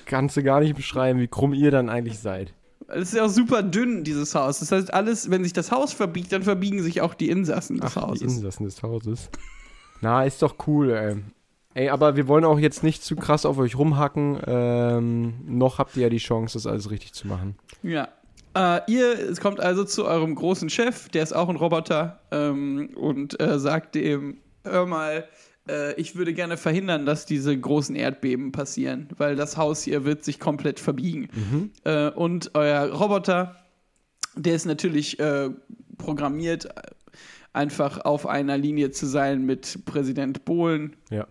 Kannst 0.05 0.35
du 0.35 0.43
gar 0.43 0.59
nicht 0.59 0.75
beschreiben, 0.75 1.19
wie 1.19 1.27
krumm 1.27 1.53
ihr 1.53 1.71
dann 1.71 1.89
eigentlich 1.89 2.19
seid. 2.19 2.53
es 2.89 3.09
ist 3.09 3.13
ja 3.15 3.23
auch 3.25 3.29
super 3.29 3.63
dünn, 3.63 4.03
dieses 4.03 4.35
Haus. 4.35 4.59
Das 4.59 4.71
heißt, 4.71 4.93
alles, 4.93 5.29
wenn 5.31 5.43
sich 5.43 5.53
das 5.53 5.71
Haus 5.71 5.93
verbiegt, 5.93 6.31
dann 6.31 6.43
verbiegen 6.43 6.83
sich 6.83 7.01
auch 7.01 7.13
die 7.13 7.29
Insassen 7.29 7.79
des 7.79 7.95
Ach, 7.97 8.01
Hauses. 8.03 8.19
die 8.19 8.25
Insassen 8.25 8.65
des 8.65 8.83
Hauses. 8.83 9.29
Na, 10.01 10.23
ist 10.25 10.41
doch 10.41 10.55
cool, 10.67 10.91
ey. 10.91 11.15
Ey, 11.73 11.89
aber 11.89 12.15
wir 12.15 12.27
wollen 12.27 12.45
auch 12.45 12.59
jetzt 12.59 12.83
nicht 12.83 13.03
zu 13.03 13.15
krass 13.15 13.45
auf 13.45 13.57
euch 13.57 13.77
rumhacken. 13.77 14.39
Ähm, 14.45 15.33
noch 15.45 15.77
habt 15.79 15.95
ihr 15.97 16.03
ja 16.03 16.09
die 16.09 16.17
Chance, 16.17 16.53
das 16.57 16.67
alles 16.67 16.89
richtig 16.91 17.13
zu 17.13 17.27
machen. 17.27 17.55
Ja. 17.81 18.09
Äh, 18.55 18.79
ihr 18.87 19.19
es 19.29 19.39
kommt 19.39 19.59
also 19.59 19.83
zu 19.83 20.05
eurem 20.05 20.33
großen 20.35 20.69
Chef, 20.69 21.09
der 21.09 21.23
ist 21.23 21.33
auch 21.33 21.49
ein 21.49 21.55
Roboter, 21.57 22.21
ähm, 22.31 22.91
und 22.95 23.39
äh, 23.41 23.59
sagt 23.59 23.95
dem, 23.95 24.37
hör 24.63 24.85
mal, 24.85 25.25
äh, 25.67 25.93
ich 25.99 26.15
würde 26.15 26.33
gerne 26.33 26.57
verhindern, 26.57 27.05
dass 27.05 27.25
diese 27.25 27.57
großen 27.57 27.95
Erdbeben 27.95 28.51
passieren, 28.51 29.09
weil 29.17 29.35
das 29.35 29.57
Haus 29.57 29.83
hier 29.83 30.05
wird 30.05 30.23
sich 30.23 30.39
komplett 30.39 30.79
verbiegen. 30.79 31.71
Äh, 31.83 32.09
und 32.11 32.51
euer 32.53 32.91
Roboter, 32.93 33.55
der 34.35 34.55
ist 34.55 34.65
natürlich 34.65 35.19
äh, 35.19 35.49
programmiert, 35.97 36.69
einfach 37.53 38.03
auf 38.05 38.27
einer 38.27 38.57
Linie 38.57 38.91
zu 38.91 39.05
sein 39.05 39.45
mit 39.45 39.85
Präsident 39.85 40.43
Bohlen 40.45 40.95
Ja. 41.09 41.25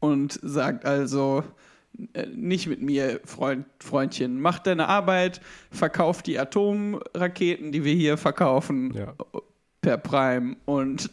und 0.00 0.38
sagt 0.42 0.84
also, 0.84 1.42
nicht 2.34 2.66
mit 2.66 2.82
mir, 2.82 3.20
Freund, 3.24 3.66
Freundchen. 3.80 4.40
Mach 4.40 4.58
deine 4.58 4.88
Arbeit, 4.88 5.40
verkauf 5.70 6.22
die 6.22 6.38
Atomraketen, 6.38 7.72
die 7.72 7.84
wir 7.84 7.94
hier 7.94 8.16
verkaufen, 8.16 8.92
Ja. 8.94 9.14
per 9.80 9.98
Prime 9.98 10.56
und 10.64 11.10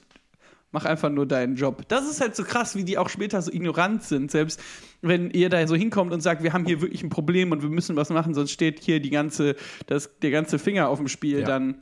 mach 0.72 0.86
einfach 0.86 1.10
nur 1.10 1.26
deinen 1.28 1.56
Job. 1.56 1.84
Das 1.90 2.10
ist 2.10 2.22
halt 2.22 2.36
so 2.36 2.44
krass, 2.44 2.76
wie 2.76 2.84
die 2.86 2.98
auch 2.98 3.10
später 3.10 3.42
so 3.42 3.52
ignorant 3.52 4.04
sind. 4.04 4.32
Selbst 4.32 4.60
wenn 5.02 5.30
ihr 5.32 5.50
da 5.50 5.68
so 5.68 5.76
hinkommt 5.76 6.14
und 6.14 6.22
sagt, 6.22 6.44
wir 6.44 6.54
haben 6.54 6.66
hier 6.66 6.82
wirklich 6.82 7.04
ein 7.04 7.10
Problem 7.10 7.52
und 7.52 7.62
wir 7.62 7.70
müssen 7.70 7.96
was 7.96 8.10
machen, 8.10 8.34
sonst 8.34 8.52
steht 8.52 8.80
hier 8.80 9.00
die 9.02 9.10
ganze, 9.10 9.56
das, 9.88 10.18
der 10.20 10.32
ganze 10.32 10.60
Finger 10.60 10.88
auf 10.90 10.98
dem 10.98 11.10
Spiel, 11.10 11.40
Ja. 11.42 11.46
dann 11.46 11.82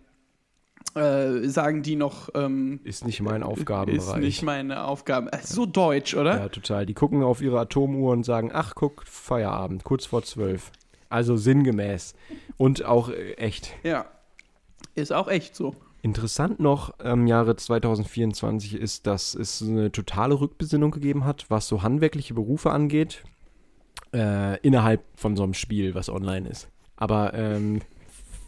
äh, 0.96 1.48
sagen 1.48 1.84
die 1.84 1.96
noch, 1.96 2.30
ähm, 2.34 2.80
Ist 2.84 3.06
nicht 3.06 3.22
mein 3.22 3.42
ist 3.42 3.48
Aufgabenbereich. 3.48 4.18
nicht 4.22 4.44
meine 4.44 4.84
Aufgabe. 4.86 5.32
Äh, 5.34 5.40
So 5.44 5.66
deutsch, 5.66 6.16
oder? 6.16 6.38
Ja, 6.40 6.50
total. 6.50 6.86
Die 6.86 6.94
gucken 6.94 7.24
auf 7.24 7.42
ihre 7.42 7.60
Atomuhr 7.60 8.12
und 8.14 8.24
sagen, 8.26 8.52
ach, 8.54 8.74
guck, 8.76 9.04
Feierabend, 9.06 9.84
kurz 9.84 10.06
vor 10.06 10.24
zwölf. 10.24 10.72
Also 11.10 11.38
sinngemäß. 11.38 12.14
Und 12.58 12.86
auch 12.86 13.10
äh, 13.10 13.34
echt. 13.34 13.74
Ja. 13.84 14.06
Ist 14.96 15.14
auch 15.14 15.28
echt 15.28 15.56
so. 15.56 15.76
Interessant 16.02 16.60
noch 16.60 16.98
im 17.00 17.28
Jahre 17.28 17.56
2024 17.56 18.76
ist, 18.76 19.06
dass 19.06 19.34
es 19.36 19.62
eine 19.62 19.92
totale 19.92 20.40
Rückbesinnung 20.40 20.92
gegeben 20.92 21.26
hat, 21.26 21.46
was 21.50 21.68
so 21.68 21.84
handwerkliche 21.84 22.34
Berufe 22.34 22.72
angeht, 22.72 23.24
äh, 24.14 24.58
innerhalb 24.62 25.04
von 25.16 25.36
so 25.36 25.44
einem 25.44 25.54
Spiel, 25.54 25.96
was 25.96 26.10
online 26.10 26.48
ist. 26.48 26.70
Aber 26.96 27.34
ähm, 27.34 27.82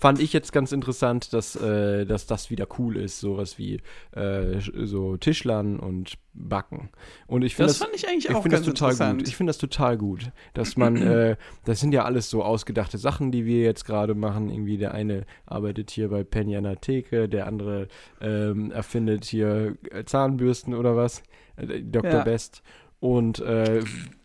fand 0.02 0.20
ich 0.20 0.34
jetzt 0.34 0.52
ganz 0.52 0.72
interessant, 0.72 1.32
dass, 1.32 1.56
äh, 1.56 2.06
dass 2.08 2.26
das 2.26 2.50
wieder 2.50 2.68
cool 2.80 2.98
ist, 2.98 3.20
sowas 3.20 3.60
wie 3.60 3.82
äh, 4.16 4.60
so 4.60 5.16
Tischlern 5.16 5.80
und 5.80 6.16
Backen. 6.34 6.90
Und 7.28 7.44
ich 7.44 7.56
finde 7.56 7.68
Das, 7.68 7.78
fand 7.78 7.94
ich 7.94 8.08
eigentlich 8.08 8.26
ich 8.26 8.36
auch 8.36 8.44
ganz 8.44 8.66
das 8.66 8.74
total 8.74 8.92
interessant. 8.94 9.20
gut. 9.20 9.28
Ich 9.28 9.36
finde 9.36 9.50
das 9.52 9.60
total 9.60 9.98
gut, 10.00 10.32
dass 10.56 10.76
man, 10.76 10.96
äh, 10.98 11.36
das 11.66 11.82
sind 11.82 11.94
ja 11.94 12.04
alles 12.04 12.32
so 12.32 12.44
ausgedachte 12.44 12.98
Sachen, 12.98 13.32
die 13.32 13.46
wir 13.46 13.62
jetzt 13.62 13.86
gerade 13.86 14.16
machen. 14.16 14.50
Irgendwie 14.50 14.80
der 14.80 14.96
eine 14.96 15.28
arbeitet 15.46 15.92
hier 15.92 16.10
bei 16.10 16.24
Penny 16.24 16.56
an 16.58 16.64
der 16.64 16.82
Theke, 16.82 17.30
der 17.30 17.46
andere 17.46 17.88
ähm, 18.22 18.72
erfindet 18.72 19.26
hier 19.26 19.78
äh, 19.92 20.04
Zahnbürsten 20.04 20.74
oder 20.74 20.96
was, 20.96 21.22
äh, 21.58 21.80
Dr. 21.80 22.12
Ja. 22.12 22.24
Best. 22.24 22.64
Und 23.00 23.40
äh, 23.40 23.84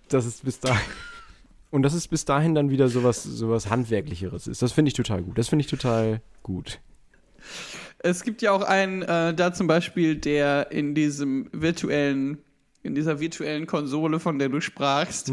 das 0.09 0.25
ist 0.25 0.43
bis 0.43 0.59
dahin. 0.59 0.81
Und 1.70 1.83
das 1.83 1.94
ist 1.94 2.09
bis 2.09 2.24
dahin 2.24 2.55
dann 2.55 2.70
wieder 2.70 2.88
sowas, 2.88 3.22
sowas 3.22 3.68
Handwerklicheres 3.70 4.46
ist. 4.46 4.62
Das 4.62 4.72
finde 4.72 4.88
ich 4.88 4.94
total 4.94 5.22
gut. 5.22 5.37
Das 5.37 5.48
finde 5.48 5.64
ich 5.64 5.70
total 5.70 6.20
gut. 6.42 6.81
Es 7.98 8.22
gibt 8.22 8.42
ja 8.42 8.52
auch 8.52 8.62
einen, 8.62 9.02
äh, 9.02 9.35
da 9.35 9.52
zum 9.52 9.66
Beispiel, 9.66 10.16
der 10.16 10.70
in 10.70 10.94
diesem 10.94 11.48
virtuellen, 11.52 12.38
in 12.83 12.94
dieser 12.94 13.18
virtuellen 13.18 13.66
Konsole, 13.66 14.20
von 14.20 14.38
der 14.38 14.48
du 14.48 14.61
sprachst, 14.61 15.29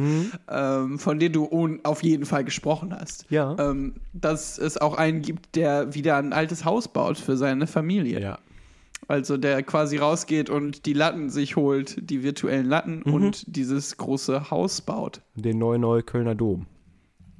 ähm, 0.49 0.97
von 0.97 1.19
der 1.19 1.29
du 1.29 1.79
auf 1.83 2.03
jeden 2.03 2.25
Fall 2.25 2.43
gesprochen 2.43 2.95
hast. 2.99 3.25
Ja. 3.29 3.55
Ähm, 3.59 3.95
dass 4.13 4.57
es 4.57 4.77
auch 4.77 4.95
einen 4.95 5.21
gibt, 5.21 5.55
der 5.55 5.93
wieder 5.93 6.17
ein 6.17 6.33
altes 6.33 6.65
Haus 6.65 6.87
baut 6.87 7.19
für 7.19 7.37
seine 7.37 7.67
Familie. 7.67 8.19
ja. 8.19 8.39
Also 9.07 9.37
der 9.37 9.61
quasi 9.63 9.97
rausgeht 9.97 10.49
und 10.49 10.85
die 10.85 10.93
Latten 10.93 11.29
sich 11.29 11.55
holt, 11.55 12.09
die 12.09 12.23
virtuellen 12.23 12.65
Latten 12.67 13.01
Mhm. 13.05 13.13
und 13.13 13.55
dieses 13.55 13.97
große 13.97 14.49
Haus 14.51 14.81
baut. 14.81 15.21
Den 15.35 15.57
neuen 15.59 15.81
Neuköllner 15.81 16.35
Dom. 16.35 16.67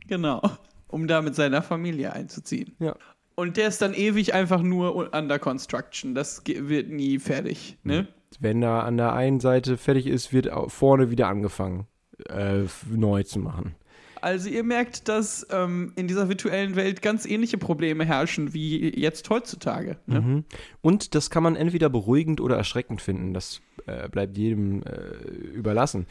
Genau. 0.08 0.42
Um 0.88 1.08
da 1.08 1.22
mit 1.22 1.36
seiner 1.36 1.62
Familie 1.62 2.14
einzuziehen. 2.14 2.74
Ja. 2.80 2.96
Und 3.36 3.58
der 3.58 3.68
ist 3.68 3.82
dann 3.82 3.94
ewig 3.96 4.34
einfach 4.36 4.62
nur 4.62 5.12
under 5.16 5.40
construction. 5.40 6.14
Das 6.14 6.44
wird 6.46 6.90
nie 6.90 7.18
fertig. 7.18 7.78
Ne? 7.84 8.08
Wenn 8.40 8.62
da 8.62 8.82
an 8.82 8.98
der 8.98 9.14
einen 9.14 9.40
Seite 9.40 9.78
fertig 9.78 10.06
ist, 10.06 10.34
wird 10.34 10.50
vorne 10.68 11.10
wieder 11.10 11.28
angefangen, 11.30 11.88
äh, 12.30 12.64
neu 12.92 13.24
zu 13.24 13.40
machen. 13.40 13.76
Also 14.24 14.48
ihr 14.48 14.64
merkt, 14.64 15.10
dass 15.10 15.46
ähm, 15.52 15.92
in 15.98 16.08
dieser 16.08 16.30
virtuellen 16.30 16.78
Welt 16.78 17.02
ganz 17.02 17.26
ähnliche 17.26 17.58
Probleme 17.58 18.06
herrschen 18.06 18.54
wie 18.54 18.98
jetzt 18.98 19.30
heutzutage. 19.30 19.98
Ne? 20.06 20.22
Mhm. 20.22 20.44
Und 20.82 21.14
das 21.14 21.30
kann 21.30 21.44
man 21.44 21.58
entweder 21.58 21.90
beruhigend 21.90 22.40
oder 22.40 22.56
erschreckend 22.56 23.02
finden. 23.02 23.34
Das 23.34 23.60
äh, 23.86 24.08
bleibt 24.08 24.38
jedem 24.38 24.82
äh, 24.84 25.18
überlassen. 25.54 26.08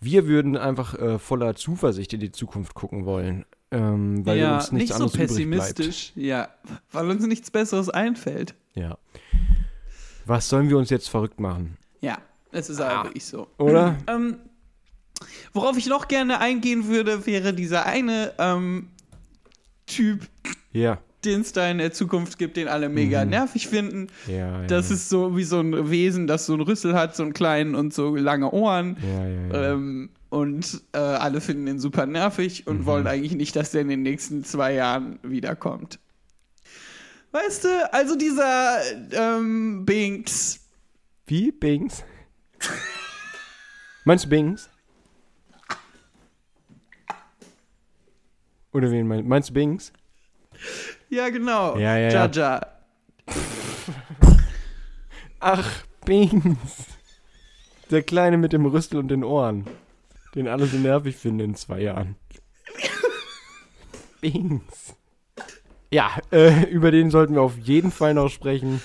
Wir 0.00 0.26
würden 0.26 0.58
einfach 0.58 0.98
äh, 0.98 1.18
voller 1.18 1.54
Zuversicht 1.54 2.12
in 2.12 2.20
die 2.20 2.30
Zukunft 2.30 2.74
gucken 2.74 3.06
wollen, 3.06 3.46
ähm, 3.70 4.26
weil 4.26 4.38
ja, 4.38 4.56
uns 4.56 4.70
nichts 4.72 4.90
nicht 4.90 4.98
so 4.98 5.04
anderes 5.04 5.12
pessimistisch. 5.16 6.12
Ja, 6.14 6.50
weil 6.92 7.08
uns 7.08 7.26
nichts 7.26 7.50
Besseres 7.50 7.88
einfällt. 7.88 8.54
Ja. 8.74 8.98
Was 10.26 10.50
sollen 10.50 10.68
wir 10.68 10.76
uns 10.76 10.90
jetzt 10.90 11.08
verrückt 11.08 11.40
machen? 11.40 11.78
Ja, 12.02 12.18
es 12.52 12.68
ist 12.68 12.82
Ah. 12.82 12.88
aber 12.88 13.04
wirklich 13.04 13.24
so. 13.24 13.46
Oder? 13.56 13.96
Ähm, 14.08 14.36
worauf 15.56 15.76
ich 15.76 15.86
noch 15.86 16.06
gerne 16.08 16.40
eingehen 16.40 16.86
würde, 16.86 17.26
wäre 17.26 17.52
dieser 17.54 17.86
eine 17.86 18.32
ähm, 18.38 18.88
Typ, 19.86 20.26
Ja. 20.72 20.98
den 21.24 21.40
es 21.40 21.52
da 21.52 21.68
in 21.70 21.78
der 21.78 21.92
Zukunft 21.92 22.38
gibt, 22.38 22.56
den 22.56 22.68
alle 22.68 22.88
mega 22.88 23.24
nervig 23.24 23.66
finden. 23.68 24.08
Ja, 24.26 24.60
ja. 24.62 24.66
Das 24.66 24.90
ist 24.90 25.08
so 25.08 25.36
wie 25.36 25.44
so 25.44 25.60
ein 25.60 25.90
Wesen, 25.90 26.26
das 26.26 26.46
so 26.46 26.52
einen 26.54 26.62
Rüssel 26.62 26.94
hat, 26.94 27.16
so 27.16 27.22
einen 27.24 27.32
kleinen 27.32 27.74
und 27.74 27.92
so 27.94 28.14
lange 28.16 28.50
Ohren. 28.52 28.96
Ähm, 29.52 30.10
und 30.28 30.82
äh, 30.92 30.98
alle 30.98 31.40
finden 31.40 31.66
ihn 31.68 31.78
super 31.80 32.04
nervig 32.06 32.66
und 32.66 32.84
wollen 32.84 33.06
eigentlich 33.06 33.34
nicht, 33.34 33.56
dass 33.56 33.70
der 33.70 33.80
in 33.82 33.88
den 33.88 34.02
nächsten 34.02 34.44
zwei 34.44 34.74
Jahren 34.74 35.18
wiederkommt. 35.22 35.98
Weißt 37.32 37.64
du, 37.64 37.92
also 37.92 38.16
dieser 38.16 38.78
ähm, 39.12 39.84
Binks, 39.86 40.60
Wie? 41.26 41.52
Bings? 41.52 42.02
Meinst 44.04 44.24
du 44.24 44.28
Bings? 44.28 44.68
Oder 48.76 48.90
wen 48.90 49.08
meinst, 49.08 49.26
meinst 49.26 49.48
du 49.48 49.54
Bings? 49.54 49.90
ja 51.08 51.30
genau, 51.30 51.78
Ja, 51.78 51.96
ja, 51.96 52.10
ja. 52.10 52.26
Jaja. 52.26 52.60
Ach, 55.40 55.84
Bings. 56.04 56.84
Der 57.90 58.02
Kleine 58.02 58.36
mit 58.36 58.52
dem 58.52 58.66
Rüstel 58.66 58.98
und 58.98 59.08
den 59.08 59.24
Ohren. 59.24 59.64
Den 60.34 60.46
alle 60.46 60.66
so 60.66 60.76
nervig 60.76 61.16
finden 61.16 61.40
in 61.40 61.54
zwei 61.54 61.80
Jahren. 61.80 62.16
Bings. 64.20 64.94
Ja, 65.90 66.10
äh, 66.30 66.64
über 66.64 66.90
den 66.90 67.10
sollten 67.10 67.32
wir 67.32 67.40
auf 67.40 67.56
jeden 67.56 67.90
Fall 67.90 68.12
noch 68.12 68.28
sprechen. 68.28 68.82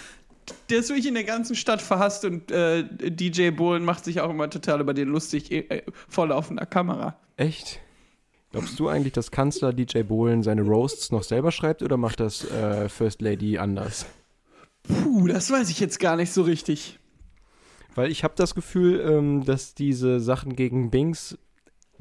Der 0.69 0.77
ist 0.80 0.88
wirklich 0.88 1.08
in 1.08 1.15
der 1.15 1.25
ganzen 1.25 1.58
Stadt 1.58 1.82
verhasst 1.82 2.23
und 2.23 2.49
äh, 2.49 2.86
DJ 2.88 3.49
Bohlen 3.49 3.84
macht 3.84 4.06
sich 4.06 4.21
auch 4.21 4.30
immer 4.30 4.49
total 4.49 4.80
über 4.80 4.93
den 4.93 5.10
lustig, 5.10 5.51
äh, 5.51 5.84
vor 6.08 6.27
laufender 6.27 6.65
Kamera. 6.65 7.17
Echt? 7.36 7.82
Glaubst 8.52 8.78
du 8.80 8.90
eigentlich, 8.90 9.14
dass 9.14 9.32
Kanzler 9.32 9.72
DJ 9.72 10.02
Bohlen 10.02 10.44
seine 10.44 10.64
Roasts 10.64 11.12
noch 11.12 11.24
selber 11.24 11.52
schreibt 11.52 11.84
oder 11.84 11.96
macht 11.96 12.20
das 12.20 12.50
äh, 12.52 12.90
First 12.90 13.22
Lady 13.22 13.58
anders? 13.58 14.06
Puh, 14.84 15.28
das 15.28 15.50
weiß 15.50 15.70
ich 15.70 15.80
jetzt 15.80 16.00
gar 16.00 16.18
nicht 16.18 16.34
so 16.34 16.42
richtig. 16.42 17.00
Weil 17.96 18.12
ich 18.12 18.24
habe 18.24 18.34
das 18.36 18.56
Gefühl, 18.56 19.00
ähm, 19.02 19.46
dass 19.46 19.74
diese 19.74 20.20
Sachen 20.20 20.56
gegen 20.56 20.92
Bings 20.92 21.38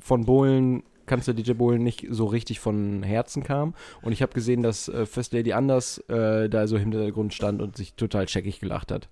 von 0.00 0.24
Bohlen, 0.24 0.82
Kanzler 1.06 1.34
DJ 1.34 1.52
Bohlen, 1.52 1.82
nicht 1.82 2.06
so 2.10 2.26
richtig 2.26 2.58
von 2.58 3.02
Herzen 3.02 3.44
kam. 3.44 3.74
Und 4.02 4.12
ich 4.12 4.22
habe 4.22 4.32
gesehen, 4.32 4.62
dass 4.62 4.88
äh, 4.88 5.06
First 5.06 5.32
Lady 5.32 5.52
Anders 5.52 5.98
äh, 6.08 6.48
da 6.48 6.66
so 6.66 6.76
im 6.76 6.82
Hintergrund 6.82 7.32
stand 7.32 7.62
und 7.62 7.76
sich 7.76 7.94
total 7.94 8.26
checkig 8.26 8.58
gelacht 8.58 8.90
hat. 8.90 9.08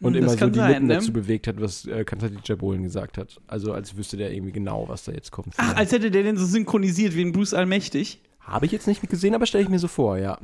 Und 0.00 0.14
Hm, 0.14 0.22
das 0.24 0.34
immer 0.34 0.40
so 0.46 0.50
die 0.50 0.58
sein, 0.58 0.70
Lippen 0.72 0.86
ne? 0.88 0.94
dazu 0.94 1.12
bewegt 1.12 1.46
hat, 1.46 1.60
was 1.60 1.86
äh, 1.86 2.04
DJ 2.04 2.52
Bohlen 2.54 2.82
gesagt 2.82 3.16
hat. 3.16 3.40
Also 3.46 3.72
als 3.72 3.96
wüsste 3.96 4.16
der 4.16 4.32
irgendwie 4.32 4.52
genau, 4.52 4.88
was 4.88 5.04
da 5.04 5.12
jetzt 5.12 5.30
kommt. 5.30 5.54
Ach, 5.56 5.74
als 5.76 5.92
hätte 5.92 6.10
der 6.10 6.22
den 6.22 6.36
so 6.36 6.44
synchronisiert 6.44 7.14
wie 7.16 7.22
ein 7.22 7.32
Bruce 7.32 7.54
Allmächtig. 7.54 8.20
Habe 8.40 8.66
ich 8.66 8.72
jetzt 8.72 8.86
nicht 8.86 9.00
gesehen, 9.08 9.34
aber 9.34 9.46
stelle 9.46 9.64
ich 9.64 9.70
mir 9.70 9.78
so 9.78 9.88
vor, 9.88 10.18
ja. 10.18 10.38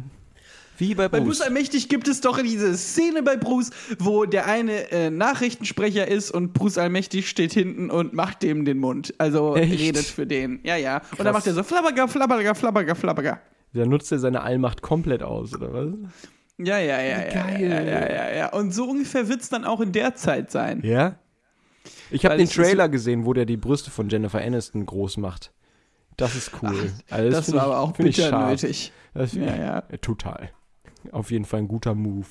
Wie 0.78 0.94
bei 0.94 1.08
Bei 1.08 1.20
Bruce. 1.20 1.38
Bruce 1.38 1.40
Allmächtig 1.42 1.88
gibt 1.88 2.08
es 2.08 2.20
doch 2.22 2.40
diese 2.40 2.76
Szene 2.76 3.22
bei 3.22 3.36
Bruce, 3.36 3.70
wo 3.98 4.24
der 4.24 4.46
eine 4.46 4.90
äh, 4.90 5.10
Nachrichtensprecher 5.10 6.08
ist 6.08 6.30
und 6.30 6.54
Bruce 6.54 6.78
Allmächtig 6.78 7.28
steht 7.28 7.52
hinten 7.52 7.90
und 7.90 8.14
macht 8.14 8.42
dem 8.42 8.64
den 8.64 8.78
Mund. 8.78 9.14
Also 9.18 9.54
Echt? 9.54 9.78
redet 9.80 10.04
für 10.04 10.26
den. 10.26 10.60
Ja, 10.64 10.76
ja. 10.76 10.96
Und 10.96 11.20
dann 11.20 11.26
Krass. 11.26 11.34
macht 11.34 11.46
er 11.46 11.54
so 11.54 11.62
flabberger, 11.62 12.08
flabberger, 12.08 12.54
flabberger, 12.54 12.94
flabberger. 12.94 13.40
Da 13.74 13.86
nutzt 13.86 14.10
er 14.12 14.18
seine 14.18 14.42
Allmacht 14.42 14.82
komplett 14.82 15.22
aus, 15.22 15.54
oder 15.54 15.72
was? 15.72 15.88
Ja, 16.58 16.78
ja, 16.78 17.00
ja, 17.00 17.22
ja, 17.24 17.32
Geil. 17.32 17.60
ja, 17.62 17.80
ja, 17.80 18.12
ja, 18.12 18.34
ja. 18.34 18.52
Und 18.52 18.72
so 18.72 18.84
ungefähr 18.88 19.28
wird 19.28 19.40
es 19.42 19.48
dann 19.48 19.64
auch 19.64 19.80
in 19.80 19.92
der 19.92 20.14
Zeit 20.14 20.50
sein. 20.50 20.80
Ja? 20.84 21.16
Ich 22.10 22.24
habe 22.24 22.36
den 22.36 22.48
Trailer 22.48 22.88
gesehen, 22.88 23.24
wo 23.24 23.32
der 23.32 23.46
die 23.46 23.56
Brüste 23.56 23.90
von 23.90 24.08
Jennifer 24.08 24.40
Aniston 24.40 24.86
groß 24.86 25.16
macht. 25.16 25.52
Das 26.16 26.36
ist 26.36 26.52
cool. 26.62 26.92
Also 27.10 27.30
Das, 27.30 27.46
find 27.46 27.56
war 27.56 27.64
ich- 27.66 27.72
aber 27.72 27.80
auch 27.80 27.92
bitter 27.92 28.48
nötig. 28.48 28.92
Das 29.14 29.32
Ja, 29.32 29.56
ja. 29.56 29.80
Total. 30.00 30.50
Auf 31.10 31.30
jeden 31.30 31.44
Fall 31.46 31.60
ein 31.60 31.68
guter 31.68 31.94
Move. 31.94 32.26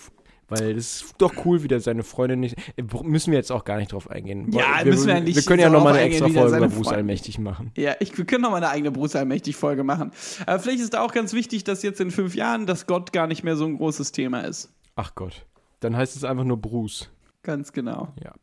Weil 0.51 0.75
das 0.75 1.01
ist 1.01 1.15
doch 1.17 1.45
cool, 1.45 1.63
wie 1.63 1.67
der 1.69 1.79
seine 1.79 2.03
Freundin 2.03 2.41
nicht. 2.41 2.57
äh, 2.75 2.83
Müssen 3.03 3.31
wir 3.31 3.37
jetzt 3.37 3.51
auch 3.51 3.63
gar 3.63 3.77
nicht 3.77 3.93
drauf 3.93 4.09
eingehen. 4.09 4.51
Ja, 4.51 4.83
wir, 4.83 4.91
müssen 4.91 5.07
wir 5.07 5.15
eigentlich 5.15 5.35
Wir 5.37 5.43
können 5.43 5.61
ja 5.61 5.69
nochmal 5.69 5.93
eine 5.93 6.01
extra 6.03 6.27
Folge 6.27 6.57
über 6.57 6.67
Bruce 6.67 6.89
Allmächtig 6.89 7.39
machen. 7.39 7.71
Ja, 7.77 7.95
ich, 7.99 8.17
wir 8.17 8.25
können 8.25 8.41
noch 8.43 8.51
mal 8.51 8.57
eine 8.57 8.69
eigene 8.69 8.91
Bruce 8.91 9.15
Allmächtig-Folge 9.15 9.83
machen. 9.83 10.11
Aber 10.45 10.59
vielleicht 10.59 10.81
ist 10.81 10.93
da 10.93 11.01
auch 11.01 11.13
ganz 11.13 11.33
wichtig, 11.33 11.63
dass 11.63 11.83
jetzt 11.83 12.01
in 12.01 12.11
fünf 12.11 12.35
Jahren 12.35 12.65
das 12.65 12.85
Gott 12.85 13.13
gar 13.13 13.27
nicht 13.27 13.43
mehr 13.43 13.55
so 13.55 13.65
ein 13.65 13.77
großes 13.77 14.11
Thema 14.11 14.41
ist. 14.41 14.69
Ach 14.95 15.15
Gott. 15.15 15.45
Dann 15.79 15.95
heißt 15.95 16.15
es 16.15 16.23
einfach 16.23 16.43
nur 16.43 16.57
Bruce. 16.57 17.09
Ganz 17.43 17.71
genau. 17.73 18.13
Ja. 18.23 18.33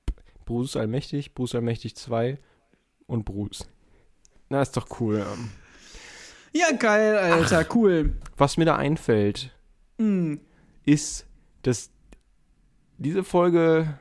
Bruce 0.46 0.76
Allmächtig, 0.76 1.34
Bruce 1.34 1.54
Allmächtig 1.54 1.94
2 1.94 2.38
und 3.06 3.24
Bruce. 3.26 3.68
Na, 4.48 4.62
ist 4.62 4.76
doch 4.76 4.88
cool. 5.00 5.18
ähm. 5.30 5.50
Ja, 6.54 6.72
geil, 6.74 7.16
Alter, 7.18 7.66
cool. 7.74 8.14
Was 8.38 8.56
mir 8.56 8.64
da 8.64 8.76
einfällt, 8.76 9.54
Hm. 10.00 10.40
ist, 10.86 11.26
dass 11.62 11.90
diese 12.98 13.24
Folge. 13.24 13.98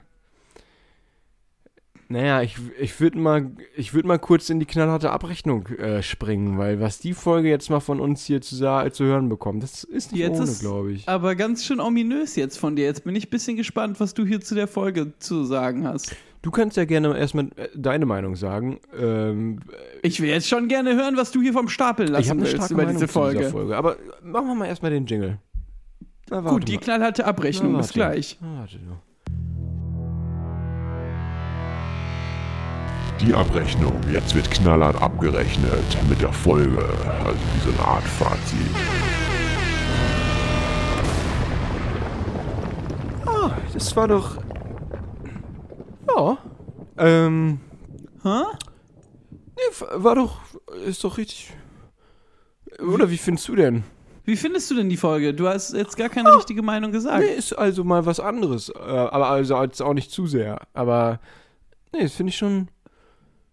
Naja, 2.09 2.41
ich, 2.41 2.55
ich 2.79 2.97
würde 3.01 3.17
mal, 3.17 3.51
ich 3.75 3.93
würd 3.93 4.05
mal 4.05 4.17
kurz 4.17 4.49
in 4.49 4.61
die 4.61 4.65
knallharte 4.65 5.09
Abrechnung 5.11 5.67
äh, 5.67 6.01
springen, 6.01 6.57
weil 6.57 6.79
was 6.79 6.99
die 6.99 7.13
Folge 7.13 7.49
jetzt 7.49 7.69
mal 7.69 7.81
von 7.81 7.99
uns 7.99 8.23
hier 8.25 8.39
zu, 8.39 8.55
zu 8.55 9.03
hören 9.03 9.27
bekommt, 9.27 9.61
das 9.61 9.83
ist 9.83 10.13
nicht 10.13 10.21
Jetzt 10.21 10.39
ohne, 10.39 10.53
glaube 10.61 10.91
ich. 10.93 11.09
aber 11.09 11.35
ganz 11.35 11.65
schön 11.65 11.81
ominös 11.81 12.37
jetzt 12.37 12.57
von 12.59 12.77
dir. 12.77 12.85
Jetzt 12.85 13.03
bin 13.03 13.13
ich 13.13 13.27
ein 13.27 13.29
bisschen 13.29 13.57
gespannt, 13.57 13.99
was 13.99 14.13
du 14.13 14.25
hier 14.25 14.39
zu 14.39 14.55
der 14.55 14.69
Folge 14.69 15.19
zu 15.19 15.43
sagen 15.43 15.85
hast. 15.85 16.15
Du 16.43 16.49
kannst 16.51 16.77
ja 16.77 16.85
gerne 16.85 17.17
erstmal 17.17 17.49
äh, 17.57 17.67
deine 17.75 18.05
Meinung 18.05 18.37
sagen. 18.37 18.79
Ähm, 18.97 19.59
Ich 20.01 20.21
will 20.21 20.29
jetzt 20.29 20.47
schon 20.47 20.69
gerne 20.69 20.95
hören, 20.95 21.17
was 21.17 21.31
du 21.31 21.41
hier 21.41 21.51
vom 21.51 21.67
Stapel 21.67 22.05
ich 22.05 22.11
lassen 22.11 22.29
habe 22.29 22.39
eine 22.39 22.43
willst 22.43 22.55
starke 22.55 22.73
über 22.73 22.83
Meinung 22.83 22.95
diese 23.01 23.07
zu 23.07 23.13
Folge. 23.13 23.39
dieser 23.39 23.51
Folge. 23.51 23.75
Aber 23.75 23.97
machen 24.23 24.47
wir 24.47 24.55
mal 24.55 24.67
erstmal 24.67 24.91
den 24.91 25.07
Jingle. 25.07 25.39
Na, 26.29 26.41
Gut, 26.41 26.67
die 26.67 26.75
mal. 26.75 26.81
knallharte 26.81 27.25
Abrechnung. 27.25 27.71
Na, 27.73 27.77
Bis 27.79 27.93
gleich. 27.93 28.37
Na, 28.41 28.59
warte 28.59 28.77
nur. 28.79 28.97
Die 33.21 33.33
Abrechnung. 33.33 33.99
Jetzt 34.11 34.35
wird 34.35 34.51
knallhart 34.51 35.01
abgerechnet 35.01 35.97
mit 36.09 36.21
der 36.21 36.33
Folge. 36.33 36.77
Also 37.25 37.39
wie 37.53 37.59
so 37.71 37.77
eine 37.77 37.87
Art 37.87 38.03
Fazit. 38.03 38.59
Das 43.73 43.95
war 43.95 44.07
doch. 44.07 44.37
Ja. 46.15 46.37
Ähm. 46.97 47.59
Hä? 48.23 48.41
Nee, 49.31 49.85
war 49.95 50.15
doch. 50.15 50.39
Ist 50.85 51.03
doch 51.03 51.17
richtig. 51.17 51.53
Oder 52.79 53.09
wie 53.11 53.17
findest 53.17 53.47
du 53.49 53.55
denn? 53.55 53.83
Wie 54.27 54.35
findest 54.35 54.69
du 54.69 54.75
denn 54.75 54.89
die 54.89 54.97
Folge? 54.97 55.33
Du 55.33 55.47
hast 55.47 55.73
jetzt 55.73 55.95
gar 55.95 56.09
keine 56.09 56.35
richtige 56.35 56.61
Meinung 56.61 56.91
gesagt. 56.91 57.23
Nee, 57.23 57.31
ist 57.33 57.53
also 57.53 57.85
mal 57.85 58.05
was 58.05 58.19
anderes. 58.19 58.67
Äh, 58.67 58.73
aber 58.81 59.29
also 59.29 59.63
jetzt 59.63 59.81
auch 59.81 59.93
nicht 59.93 60.11
zu 60.11 60.27
sehr. 60.27 60.59
Aber. 60.73 61.21
Nee, 61.93 62.03
das 62.03 62.11
finde 62.13 62.31
ich 62.31 62.37
schon. 62.37 62.67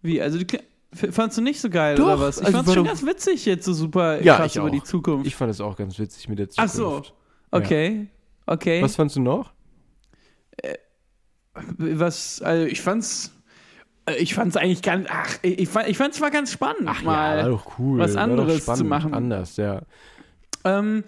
Wie? 0.01 0.21
Also, 0.21 0.37
die, 0.37 0.59
fandst 1.11 1.37
du 1.37 1.41
nicht 1.41 1.61
so 1.61 1.69
geil 1.69 1.95
Doch, 1.95 2.05
oder 2.07 2.19
was? 2.19 2.39
Ich 2.39 2.45
also 2.45 2.57
fand's 2.57 2.67
war 2.67 2.75
schon 2.75 2.83
ganz 2.85 3.05
witzig 3.05 3.45
jetzt 3.45 3.63
so 3.63 3.71
super 3.73 4.21
Ja, 4.21 4.35
krass 4.35 4.47
ich 4.51 4.57
über 4.57 4.69
die 4.69 4.83
Zukunft. 4.83 5.25
Ich 5.25 5.35
fand 5.37 5.49
es 5.49 5.61
auch 5.61 5.77
ganz 5.77 5.97
witzig 5.97 6.27
mit 6.27 6.39
der 6.39 6.49
Ach 6.57 6.69
Zukunft. 6.69 7.07
so. 7.51 7.57
Okay. 7.57 8.07
Okay. 8.45 8.83
Was 8.83 8.97
fandst 8.97 9.15
du 9.15 9.21
noch? 9.21 9.53
Was, 11.77 12.41
also 12.41 12.65
ich 12.65 12.81
fand's. 12.81 13.31
äh, 14.07 14.15
Ich 14.17 14.33
fand's 14.35 14.57
eigentlich 14.57 14.81
ganz. 14.81 15.07
Ach, 15.09 15.37
ich 15.41 15.69
fand, 15.69 15.87
ich 15.87 15.97
fand's 15.97 16.19
mal 16.19 16.31
ganz 16.31 16.51
spannend, 16.51 16.83
mal. 17.03 17.37
ja, 17.37 17.43
war 17.43 17.49
doch 17.49 17.79
cool. 17.79 17.97
was 17.99 18.15
war 18.15 18.27
doch 18.27 18.33
anderes 18.33 18.61
spannend, 18.63 18.79
zu 18.79 18.85
machen. 18.85 19.13
Anders, 19.13 19.55
ja. 19.57 19.81
Ähm, 20.65 21.03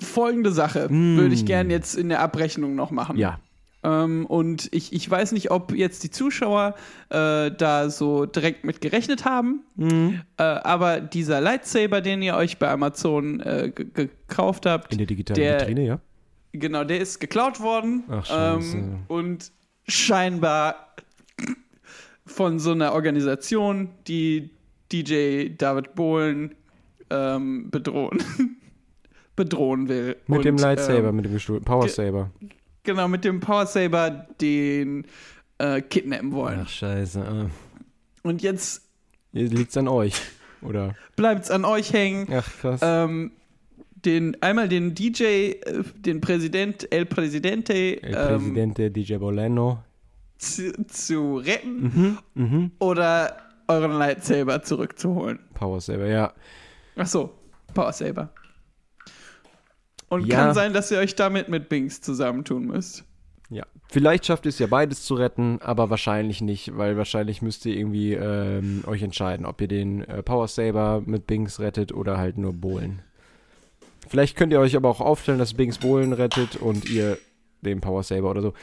folgende 0.00 0.52
Sache 0.52 0.88
Mm. 0.90 1.16
würde 1.16 1.34
ich 1.34 1.44
gerne 1.46 1.72
jetzt 1.72 1.94
in 1.94 2.08
der 2.08 2.20
Abrechnung 2.20 2.74
noch 2.74 2.90
machen. 2.90 3.16
Ja. 3.16 3.38
Ähm, 3.82 4.24
und 4.26 4.68
ich, 4.72 4.92
ich 4.94 5.10
weiß 5.10 5.32
nicht, 5.32 5.50
ob 5.50 5.72
jetzt 5.74 6.02
die 6.04 6.10
Zuschauer 6.10 6.74
äh, 7.10 7.50
da 7.50 7.90
so 7.90 8.24
direkt 8.24 8.64
mit 8.64 8.80
gerechnet 8.80 9.24
haben. 9.26 9.62
Mhm. 9.76 10.22
Äh, 10.38 10.42
aber 10.42 11.00
dieser 11.00 11.40
Lightsaber, 11.42 12.00
den 12.00 12.22
ihr 12.22 12.34
euch 12.34 12.58
bei 12.58 12.70
Amazon 12.70 13.40
äh, 13.40 13.70
ge- 13.74 13.86
gekauft 13.92 14.64
habt, 14.64 14.92
In 14.92 14.98
der 14.98 15.06
digitalen 15.06 15.38
Der- 15.40 15.60
Vitrine, 15.60 15.84
ja. 15.86 16.00
genau, 16.52 16.84
der 16.84 16.98
ist 17.00 17.20
geklaut 17.20 17.60
worden. 17.60 18.04
Ach, 18.08 18.24
scheiße. 18.24 18.76
ähm, 18.78 18.98
und 19.08 19.52
scheinbar 19.86 20.94
von 22.26 22.58
so 22.58 22.72
einer 22.72 22.92
Organisation, 22.94 23.90
die 24.08 24.48
DJ 24.92 25.50
David 25.58 25.94
Bohlen 25.94 26.54
ähm, 27.10 27.68
bedrohen. 27.70 28.18
bedrohen 29.36 29.88
will. 29.88 30.16
Mit 30.26 30.38
und, 30.38 30.44
dem 30.44 30.56
Lightsaber, 30.56 31.08
Ähm, 31.08 31.16
mit 31.16 31.24
dem 31.24 31.32
gestohlenen 31.32 31.64
Power 31.64 31.88
Saber. 31.88 32.30
genau, 32.82 33.08
mit 33.08 33.24
dem 33.24 33.40
Power 33.40 33.66
Saber 33.66 34.26
den 34.40 35.06
äh, 35.58 35.80
kidnappen 35.82 36.32
wollen. 36.32 36.60
Ach, 36.64 36.68
scheiße. 36.68 37.20
äh. 37.20 38.26
Und 38.28 38.42
jetzt 38.42 38.82
Jetzt 39.32 39.52
liegt's 39.52 39.76
an 39.76 39.88
euch. 39.88 40.20
Oder? 40.62 40.94
bleibt's 41.16 41.50
an 41.50 41.64
euch 41.64 41.92
hängen. 41.92 42.28
Ach, 42.32 42.48
krass. 42.60 42.80
Ähm, 42.82 43.32
den, 44.04 44.36
einmal 44.42 44.68
den 44.68 44.94
DJ, 44.94 45.22
äh, 45.24 45.82
den 45.96 46.20
Präsident, 46.20 46.90
El 46.92 47.06
Presidente, 47.06 47.74
El 48.02 48.14
ähm, 48.14 48.38
Presidente 48.38 48.90
DJ 48.90 49.16
Boleno. 49.16 49.82
zu, 50.38 50.72
zu 50.86 51.36
retten 51.38 52.18
Mhm. 52.34 52.70
oder 52.78 53.36
euren 53.66 53.92
Lightsaber 53.92 54.62
zurückzuholen. 54.62 55.38
Power 55.54 55.80
Saber, 55.80 56.06
ja. 56.06 56.32
Ach 56.96 57.06
so, 57.06 57.30
Power 57.72 57.92
Saber. 57.92 58.30
Und 60.08 60.26
Ja. 60.26 60.36
kann 60.36 60.54
sein, 60.54 60.72
dass 60.72 60.90
ihr 60.90 60.98
euch 60.98 61.14
damit 61.14 61.48
mit 61.48 61.68
Binks 61.68 62.00
zusammentun 62.00 62.66
müsst. 62.66 63.04
Ja. 63.50 63.64
Vielleicht 63.90 64.26
schafft 64.26 64.46
ihr 64.46 64.48
es 64.50 64.58
ja 64.58 64.66
beides 64.66 65.04
zu 65.04 65.14
retten, 65.14 65.58
aber 65.62 65.90
wahrscheinlich 65.90 66.40
nicht, 66.40 66.76
weil 66.76 66.96
wahrscheinlich 66.96 67.42
müsst 67.42 67.66
ihr 67.66 67.76
irgendwie 67.76 68.14
ähm, 68.14 68.82
euch 68.86 69.02
entscheiden, 69.02 69.44
ob 69.46 69.60
ihr 69.60 69.68
den 69.68 70.02
äh, 70.02 70.22
Power 70.22 70.48
Saber 70.48 71.02
mit 71.04 71.26
Binks 71.26 71.60
rettet 71.60 71.92
oder 71.92 72.16
halt 72.18 72.38
nur 72.38 72.52
Bohlen. 72.52 73.02
Vielleicht 74.08 74.36
könnt 74.36 74.52
ihr 74.52 74.60
euch 74.60 74.76
aber 74.76 74.88
auch 74.88 75.00
aufstellen, 75.00 75.38
dass 75.38 75.54
Binks 75.54 75.78
Bohlen 75.78 76.12
rettet 76.12 76.56
und 76.56 76.88
ihr 76.90 77.18
den 77.62 77.80
Power 77.80 78.02
Saber 78.02 78.30
oder 78.30 78.42
so. 78.42 78.54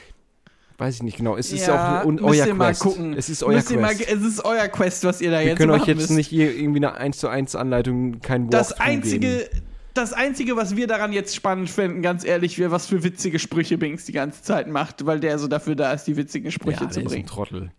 Weiß 0.78 0.96
ich 0.96 1.04
nicht 1.04 1.18
genau. 1.18 1.38
Es 1.38 1.52
ist 1.54 1.70
auch 1.70 2.04
und 2.06 2.22
müsst 2.22 2.42
euer 2.42 2.48
ihr 2.48 2.54
mal 2.56 2.70
Quest. 2.70 2.82
gucken. 2.82 3.14
Es 3.14 3.30
ist 3.30 3.44
euer 3.44 3.56
Müsst 3.56 3.70
ihr 3.72 3.80
mal, 3.80 3.94
Quest. 3.96 4.12
es 4.12 4.24
ist 4.24 4.44
euer 4.46 4.68
Quest, 4.68 5.04
was 5.04 5.22
ihr 5.22 5.30
da 5.32 5.40
Wir 5.40 5.48
jetzt 5.50 5.58
können 5.58 5.72
euch 5.72 5.86
jetzt 5.86 5.98
müsst. 5.98 6.12
nicht 6.12 6.32
irgendwie 6.32 6.80
eine 6.80 6.96
1 6.96 7.18
zu 7.20 7.28
1 7.28 7.56
Anleitung, 7.56 8.20
kein 8.22 8.52
Walkthrough 8.52 8.52
Das 8.52 8.80
einzige, 8.80 9.20
geben. 9.48 9.62
Das 9.94 10.14
einzige, 10.14 10.56
was 10.56 10.76
wir 10.76 10.88
daran 10.88 11.14
jetzt 11.14 11.36
spannend 11.36 11.70
finden, 11.70 12.02
ganz 12.02 12.24
ehrlich, 12.24 12.58
wäre, 12.60 12.72
was 12.72 12.88
für 12.88 13.04
witzige 13.04 13.40
Sprüche 13.40 13.78
Binks 13.78 14.06
die 14.06 14.12
ganze 14.12 14.42
Zeit 14.42 14.68
macht, 14.68 15.06
weil 15.06 15.20
der 15.20 15.40
so 15.40 15.48
dafür 15.48 15.76
da 15.76 15.92
ist, 15.92 16.06
die 16.06 16.18
witzigen 16.18 16.52
Sprüche 16.52 16.84
ja, 16.84 16.90
zu 16.90 17.00
der 17.00 17.04
ist 17.04 17.12
ein 17.12 17.16
bringen. 17.16 17.28
Trottel. 17.28 17.72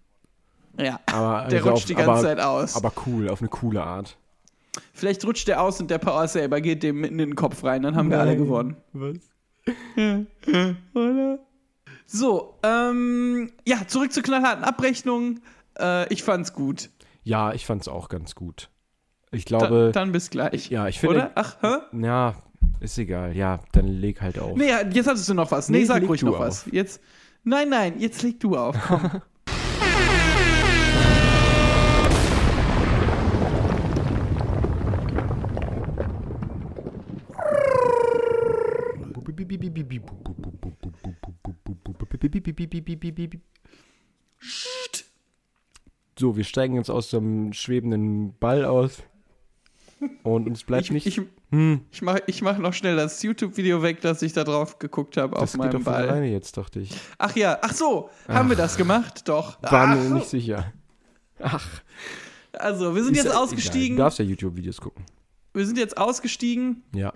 Ja. 0.78 1.00
Aber, 1.06 1.48
Der 1.50 1.62
rutscht 1.62 1.76
auf, 1.76 1.84
die 1.84 1.94
ganze 1.94 2.10
aber, 2.10 2.22
Zeit 2.22 2.40
aus. 2.40 2.76
Aber 2.76 2.92
cool, 3.06 3.28
auf 3.28 3.40
eine 3.40 3.48
coole 3.48 3.82
Art. 3.82 4.16
Vielleicht 4.94 5.24
rutscht 5.24 5.48
der 5.48 5.60
aus 5.60 5.80
und 5.80 5.90
der 5.90 5.98
Power 5.98 6.26
Saber 6.28 6.60
geht 6.60 6.82
dem 6.82 7.00
mitten 7.00 7.18
in 7.18 7.30
den 7.30 7.36
Kopf 7.36 7.62
rein, 7.64 7.82
dann 7.82 7.94
haben 7.94 8.10
wir 8.10 8.18
alle 8.18 8.30
Nein. 8.30 8.38
gewonnen. 8.38 8.76
Was? 8.92 9.16
Oder? 10.94 11.38
So, 12.06 12.58
ähm, 12.62 13.52
ja, 13.66 13.86
zurück 13.86 14.12
zur 14.12 14.22
knallharten 14.22 14.64
Abrechnung. 14.64 15.40
Äh, 15.78 16.12
ich 16.12 16.22
fand's 16.22 16.52
gut. 16.52 16.90
Ja, 17.22 17.52
ich 17.52 17.64
fand's 17.66 17.88
auch 17.88 18.08
ganz 18.08 18.34
gut. 18.34 18.68
Ich 19.34 19.46
Da, 19.46 19.58
glaube, 19.58 19.90
dann 19.94 20.12
bis 20.12 20.28
gleich. 20.30 20.68
ja, 20.70 20.88
ich 20.88 21.00
finde, 21.00 21.16
Oder? 21.16 21.30
Ach, 21.34 21.56
hä? 21.62 21.76
ja, 22.04 22.34
ist 22.80 22.98
egal. 22.98 23.34
Ja, 23.34 23.60
dann 23.72 23.86
leg 23.86 24.20
halt 24.20 24.38
auf. 24.38 24.56
Nee, 24.56 24.68
jetzt 24.92 25.06
hattest 25.06 25.28
du 25.28 25.34
noch 25.34 25.50
was. 25.50 25.68
Nee, 25.70 25.78
Nee, 25.78 25.84
sag 25.86 26.02
ruhig 26.06 26.22
noch 26.22 26.34
auf. 26.34 26.40
was. 26.40 26.66
Jetzt. 26.70 27.00
Nein, 27.42 27.70
nein, 27.70 27.98
jetzt 27.98 28.22
leg 28.22 28.38
du 28.40 28.56
auf. 28.56 28.76
Komm. 28.86 29.22
So, 46.18 46.36
wir 46.36 46.44
steigen 46.44 46.74
jetzt 46.76 46.90
aus 46.90 47.10
dem 47.10 47.52
schwebenden 47.52 48.34
Ball 48.38 48.64
aus. 48.64 49.02
Und 50.22 50.48
uns 50.48 50.64
bleibt 50.64 50.84
ich, 50.84 50.90
nicht. 50.90 51.06
ich, 51.06 51.20
hm, 51.50 51.82
ich 51.90 52.02
mach, 52.02 52.18
ich 52.26 52.42
mach 52.42 52.58
noch 52.58 52.72
schnell 52.74 52.96
das 52.96 53.22
YouTube-Video 53.22 53.82
weg, 53.82 54.00
dass 54.00 54.22
ich 54.22 54.32
da 54.32 54.44
drauf 54.44 54.78
geguckt 54.78 55.16
habe 55.16 55.36
auf 55.36 55.52
das 55.52 55.60
geht 55.60 55.74
doch 55.74 55.82
Ball. 55.82 56.08
alleine 56.08 56.26
jetzt, 56.30 56.56
dachte 56.56 56.80
ich. 56.80 56.90
Ach 57.18 57.34
ja, 57.36 57.58
ach 57.62 57.72
so, 57.72 58.10
haben 58.28 58.48
wir 58.48 58.56
das 58.56 58.76
gemacht? 58.76 59.28
Doch. 59.28 59.62
War 59.62 59.88
Ach, 59.88 59.94
mir 59.96 60.10
nicht 60.10 60.28
sicher. 60.28 60.72
Ach, 61.40 61.66
also, 62.52 62.94
wir 62.94 63.02
sind 63.02 63.16
ist 63.16 63.24
jetzt 63.24 63.34
ja 63.34 63.40
ausgestiegen. 63.40 63.84
Egal. 63.86 63.96
Du 63.96 64.02
darfst 64.02 64.18
ja 64.18 64.24
YouTube-Videos 64.24 64.80
gucken. 64.80 65.04
Wir 65.54 65.66
sind 65.66 65.78
jetzt 65.78 65.96
ausgestiegen 65.98 66.82
Ja. 66.94 67.12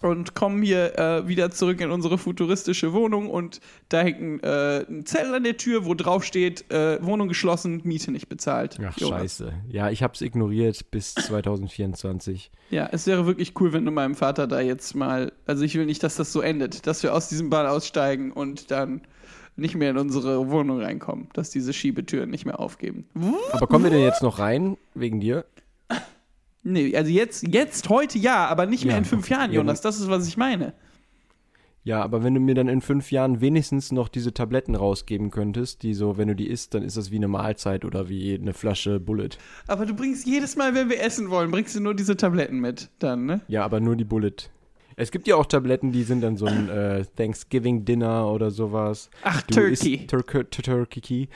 Und 0.00 0.34
kommen 0.34 0.62
hier 0.62 0.98
äh, 0.98 1.28
wieder 1.28 1.50
zurück 1.50 1.80
in 1.80 1.90
unsere 1.90 2.16
futuristische 2.16 2.92
Wohnung 2.92 3.28
und 3.28 3.60
da 3.88 4.00
hängt 4.00 4.20
ein, 4.20 4.42
äh, 4.42 4.84
ein 4.88 5.04
Zettel 5.04 5.34
an 5.34 5.44
der 5.44 5.56
Tür, 5.56 5.84
wo 5.84 5.94
drauf 5.94 6.24
steht, 6.24 6.70
äh, 6.70 7.02
Wohnung 7.04 7.28
geschlossen, 7.28 7.82
Miete 7.84 8.10
nicht 8.10 8.28
bezahlt. 8.28 8.78
Ach, 8.82 8.96
Jonas. 8.96 9.20
scheiße. 9.20 9.52
Ja, 9.68 9.90
ich 9.90 10.02
hab's 10.02 10.20
ignoriert 10.22 10.90
bis 10.90 11.14
2024. 11.16 12.50
Ja, 12.70 12.88
es 12.92 13.06
wäre 13.06 13.26
wirklich 13.26 13.60
cool, 13.60 13.72
wenn 13.72 13.84
du 13.84 13.90
meinem 13.90 14.14
Vater 14.14 14.46
da 14.46 14.60
jetzt 14.60 14.94
mal, 14.94 15.32
also 15.46 15.64
ich 15.64 15.74
will 15.74 15.86
nicht, 15.86 16.02
dass 16.02 16.16
das 16.16 16.32
so 16.32 16.40
endet, 16.40 16.86
dass 16.86 17.02
wir 17.02 17.14
aus 17.14 17.28
diesem 17.28 17.50
Ball 17.50 17.66
aussteigen 17.66 18.32
und 18.32 18.70
dann 18.70 19.02
nicht 19.56 19.74
mehr 19.74 19.90
in 19.90 19.98
unsere 19.98 20.48
Wohnung 20.48 20.80
reinkommen, 20.80 21.28
dass 21.34 21.50
diese 21.50 21.72
Schiebetüren 21.72 22.30
nicht 22.30 22.46
mehr 22.46 22.60
aufgeben. 22.60 23.06
Aber 23.52 23.66
kommen 23.66 23.84
wir 23.84 23.90
denn 23.90 24.00
jetzt 24.00 24.22
noch 24.22 24.38
rein, 24.38 24.78
wegen 24.94 25.20
dir? 25.20 25.44
Nee, 26.62 26.94
also 26.96 27.10
jetzt, 27.10 27.46
jetzt, 27.48 27.88
heute 27.88 28.18
ja, 28.18 28.46
aber 28.46 28.66
nicht 28.66 28.84
mehr 28.84 28.92
Ja, 28.94 28.98
in 28.98 29.04
fünf. 29.04 29.28
Jahren, 29.28 29.50
Ja, 29.50 29.58
Jonas, 29.58 29.80
das 29.80 29.98
ist, 29.98 30.10
was 30.10 30.26
ich 30.28 30.36
meine. 30.36 30.74
Ja, 31.82 32.02
aber 32.02 32.22
wenn 32.22 32.34
du 32.34 32.40
mir 32.40 32.54
dann 32.54 32.68
in 32.68 32.82
fünf 32.82 33.10
Jahren 33.10 33.40
wenigstens 33.40 33.90
noch 33.90 34.08
diese 34.08 34.34
Tabletten 34.34 34.74
rausgeben 34.74 35.30
könntest, 35.30 35.82
die 35.82 35.94
so, 35.94 36.18
wenn 36.18 36.28
du 36.28 36.34
die 36.36 36.46
isst, 36.48 36.74
dann 36.74 36.82
ist 36.82 36.98
das 36.98 37.10
wie 37.10 37.16
eine 37.16 37.28
Mahlzeit 37.28 37.86
oder 37.86 38.10
wie 38.10 38.34
eine 38.34 38.52
Flasche 38.52 39.00
Bullet. 39.00 39.30
Aber 39.66 39.86
du 39.86 39.94
bringst 39.94 40.26
jedes 40.26 40.56
Mal, 40.56 40.74
wenn 40.74 40.90
wir 40.90 41.00
essen 41.02 41.30
wollen, 41.30 41.50
bringst 41.50 41.74
du 41.74 41.80
nur 41.80 41.94
diese 41.94 42.18
Tabletten 42.18 42.60
mit, 42.60 42.90
dann, 42.98 43.24
ne? 43.24 43.40
Ja, 43.48 43.64
aber 43.64 43.80
nur 43.80 43.96
die 43.96 44.04
Bullet. 44.04 44.34
Es 44.96 45.10
gibt 45.10 45.26
ja 45.26 45.36
auch 45.36 45.46
Tabletten, 45.46 45.92
die 45.92 46.02
sind 46.02 46.20
dann 46.20 46.36
so 46.36 46.44
ein 46.44 46.68
äh, 46.68 47.06
Thanksgiving-Dinner 47.16 48.30
oder 48.30 48.50
sowas. 48.50 49.08
Ach, 49.22 49.40
Du 49.42 49.54
Turkey. 49.54 50.06
Turkey. 50.06 50.44
Turkey. 50.44 51.28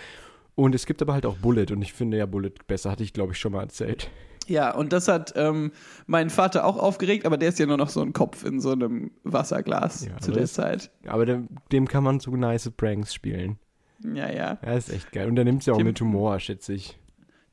Und 0.54 0.74
es 0.74 0.84
gibt 0.84 1.00
aber 1.00 1.14
halt 1.14 1.24
auch 1.24 1.36
Bullet 1.38 1.66
und 1.72 1.80
ich 1.80 1.94
finde 1.94 2.18
ja 2.18 2.26
Bullet 2.26 2.52
besser, 2.66 2.90
hatte 2.90 3.02
ich 3.02 3.14
glaube 3.14 3.32
ich 3.32 3.38
schon 3.38 3.52
mal 3.52 3.62
erzählt. 3.62 4.10
Ja, 4.46 4.74
und 4.74 4.92
das 4.92 5.08
hat 5.08 5.32
ähm, 5.36 5.72
meinen 6.06 6.30
Vater 6.30 6.64
auch 6.64 6.76
aufgeregt, 6.76 7.24
aber 7.26 7.36
der 7.38 7.48
ist 7.48 7.58
ja 7.58 7.66
nur 7.66 7.76
noch 7.78 7.88
so 7.88 8.02
ein 8.02 8.12
Kopf 8.12 8.44
in 8.44 8.60
so 8.60 8.72
einem 8.72 9.10
Wasserglas 9.24 10.06
Ja, 10.06 10.18
zu 10.18 10.32
der 10.32 10.42
das- 10.42 10.52
Zeit. 10.54 10.90
Aber 11.06 11.24
dem, 11.26 11.48
dem 11.72 11.88
kann 11.88 12.04
man 12.04 12.20
so 12.20 12.34
nice 12.36 12.70
Pranks 12.76 13.14
spielen. 13.14 13.58
Ja, 14.02 14.30
ja. 14.30 14.58
Ja, 14.62 14.72
ist 14.74 14.90
echt 14.90 15.12
geil. 15.12 15.28
Und 15.28 15.36
der 15.36 15.44
nimmt 15.44 15.64
ja 15.64 15.72
auch 15.72 15.78
Dem- 15.78 15.86
mit 15.86 16.00
Humor, 16.00 16.38
schätze 16.40 16.74
ich. 16.74 16.98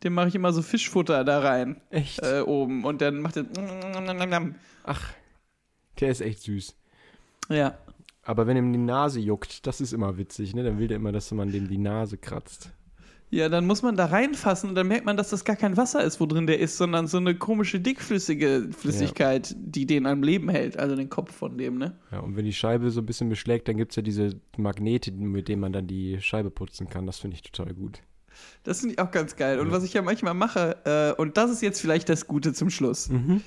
Dem 0.04 0.14
mache 0.16 0.30
ich 0.30 0.36
immer 0.36 0.52
so 0.52 0.62
Fischfutter 0.64 1.24
da 1.24 1.40
rein, 1.40 1.80
Echt? 1.92 2.20
äh, 2.24 2.42
oben. 2.42 2.84
Und 2.86 3.02
dann 3.02 3.20
macht 3.22 3.38
er. 3.38 3.46
Ach, 4.84 5.14
der 6.00 6.10
ist 6.10 6.22
echt 6.22 6.42
süß. 6.42 6.76
Ja. 7.50 7.78
Aber 8.24 8.48
wenn 8.48 8.58
ihm 8.58 8.72
die 8.72 8.80
Nase 8.80 9.20
juckt, 9.20 9.66
das 9.68 9.82
ist 9.82 9.94
immer 9.94 10.18
witzig, 10.18 10.56
ne? 10.56 10.64
Dann 10.64 10.80
will 10.80 10.88
der 10.88 10.98
immer, 10.98 11.12
dass 11.12 11.32
man 11.32 11.52
dem 11.52 11.68
die 11.68 11.78
Nase 11.78 12.18
kratzt. 12.18 12.72
Ja, 13.34 13.48
dann 13.48 13.66
muss 13.66 13.82
man 13.82 13.96
da 13.96 14.08
reinfassen 14.08 14.70
und 14.70 14.76
dann 14.76 14.88
merkt 14.90 15.06
man, 15.06 15.16
dass 15.16 15.30
das 15.30 15.46
gar 15.46 15.56
kein 15.56 15.78
Wasser 15.78 16.04
ist, 16.04 16.20
wo 16.20 16.26
drin 16.26 16.48
der 16.48 16.60
ist, 16.60 16.78
sondern 16.78 17.08
so 17.08 17.16
eine 17.18 17.34
komische 17.34 17.80
dickflüssige 17.80 18.68
Flüssigkeit, 18.78 19.56
die 19.58 19.86
den 19.86 20.06
am 20.06 20.22
Leben 20.22 20.50
hält, 20.50 20.78
also 20.78 20.98
den 20.98 21.10
Kopf 21.10 21.34
von 21.34 21.58
dem, 21.58 21.78
ne? 21.78 21.96
Ja, 22.12 22.20
und 22.20 22.36
wenn 22.36 22.44
die 22.44 22.52
Scheibe 22.52 22.92
so 22.92 23.00
ein 23.00 23.06
bisschen 23.06 23.30
beschlägt, 23.30 23.70
dann 23.70 23.78
gibt 23.78 23.94
es 23.94 23.96
ja 23.96 24.02
diese 24.02 24.32
Magnete, 24.58 25.14
mit 25.14 25.48
denen 25.48 25.62
man 25.62 25.72
dann 25.72 25.88
die 25.88 26.20
Scheibe 26.20 26.52
putzen 26.52 26.90
kann. 26.90 27.06
Das 27.06 27.20
finde 27.20 27.36
ich 27.36 27.42
total 27.42 27.74
gut. 27.74 28.00
Das 28.64 28.82
finde 28.82 28.96
ich 28.96 29.00
auch 29.00 29.12
ganz 29.12 29.38
geil. 29.38 29.60
Und 29.62 29.72
was 29.72 29.84
ich 29.86 29.94
ja 29.94 30.02
manchmal 30.02 30.34
mache, 30.34 30.76
äh, 30.84 31.20
und 31.22 31.38
das 31.38 31.52
ist 31.52 31.62
jetzt 31.62 31.80
vielleicht 31.80 32.10
das 32.10 32.28
Gute 32.28 32.52
zum 32.52 32.70
Schluss, 32.70 33.08
Mhm. 33.10 33.42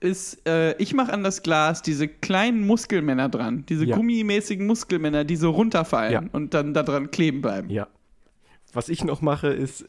ist, 0.00 0.46
äh, 0.46 0.76
ich 0.76 0.92
mache 0.94 1.10
an 1.12 1.22
das 1.24 1.42
Glas 1.42 1.80
diese 1.80 2.06
kleinen 2.06 2.66
Muskelmänner 2.66 3.30
dran, 3.30 3.64
diese 3.68 3.86
Ja. 3.86 3.96
gummimäßigen 3.96 4.66
Muskelmänner, 4.66 5.24
die 5.24 5.36
so 5.36 5.50
runterfallen 5.50 6.12
Ja. 6.12 6.22
und 6.32 6.52
dann 6.54 6.74
da 6.74 6.82
dran 6.82 7.10
kleben 7.10 7.40
bleiben. 7.40 7.70
Ja. 7.70 7.88
Was 8.72 8.88
ich 8.88 9.04
noch 9.04 9.20
mache, 9.20 9.48
ist 9.48 9.84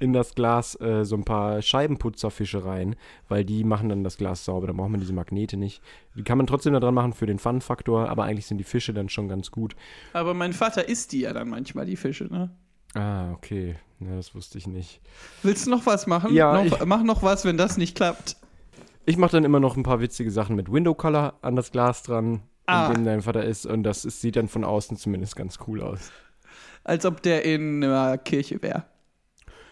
in 0.00 0.12
das 0.12 0.34
Glas 0.34 0.74
äh, 0.80 1.04
so 1.04 1.14
ein 1.14 1.24
paar 1.24 1.62
Scheibenputzerfische 1.62 2.64
rein, 2.64 2.96
weil 3.28 3.44
die 3.44 3.62
machen 3.62 3.88
dann 3.88 4.02
das 4.02 4.16
Glas 4.16 4.44
sauber. 4.44 4.66
Da 4.66 4.72
braucht 4.72 4.90
man 4.90 4.98
diese 4.98 5.12
Magnete 5.12 5.56
nicht. 5.56 5.80
Die 6.16 6.24
kann 6.24 6.38
man 6.38 6.48
trotzdem 6.48 6.72
da 6.72 6.80
dran 6.80 6.94
machen 6.94 7.12
für 7.12 7.26
den 7.26 7.38
Fun-Faktor, 7.38 8.08
aber 8.08 8.24
eigentlich 8.24 8.46
sind 8.46 8.58
die 8.58 8.64
Fische 8.64 8.92
dann 8.92 9.08
schon 9.08 9.28
ganz 9.28 9.52
gut. 9.52 9.76
Aber 10.12 10.34
mein 10.34 10.52
Vater 10.52 10.88
isst 10.88 11.12
die 11.12 11.20
ja 11.20 11.32
dann 11.32 11.48
manchmal, 11.48 11.86
die 11.86 11.94
Fische, 11.96 12.24
ne? 12.24 12.50
Ah, 12.94 13.30
okay. 13.32 13.76
Ja, 14.00 14.16
das 14.16 14.34
wusste 14.34 14.58
ich 14.58 14.66
nicht. 14.66 15.00
Willst 15.44 15.66
du 15.66 15.70
noch 15.70 15.86
was 15.86 16.08
machen? 16.08 16.34
Ja, 16.34 16.52
noch, 16.54 16.64
ich- 16.80 16.84
mach 16.84 17.04
noch 17.04 17.22
was, 17.22 17.44
wenn 17.44 17.56
das 17.56 17.76
nicht 17.76 17.94
klappt. 17.94 18.36
Ich 19.06 19.16
mache 19.16 19.32
dann 19.32 19.44
immer 19.44 19.60
noch 19.60 19.76
ein 19.76 19.84
paar 19.84 20.00
witzige 20.00 20.32
Sachen 20.32 20.56
mit 20.56 20.70
Window 20.70 20.94
Color 20.94 21.34
an 21.42 21.54
das 21.54 21.70
Glas 21.70 22.02
dran, 22.02 22.42
Ah. 22.66 22.88
in 22.88 22.94
dem 22.94 23.04
dein 23.04 23.22
Vater 23.22 23.44
ist. 23.44 23.66
Und 23.66 23.84
das 23.84 24.04
ist, 24.04 24.20
sieht 24.20 24.34
dann 24.34 24.48
von 24.48 24.64
außen 24.64 24.96
zumindest 24.96 25.36
ganz 25.36 25.58
cool 25.68 25.80
aus. 25.80 26.10
Als 26.84 27.06
ob 27.06 27.22
der 27.22 27.44
in 27.44 27.82
einer 27.84 28.18
Kirche 28.18 28.62
wäre. 28.62 28.84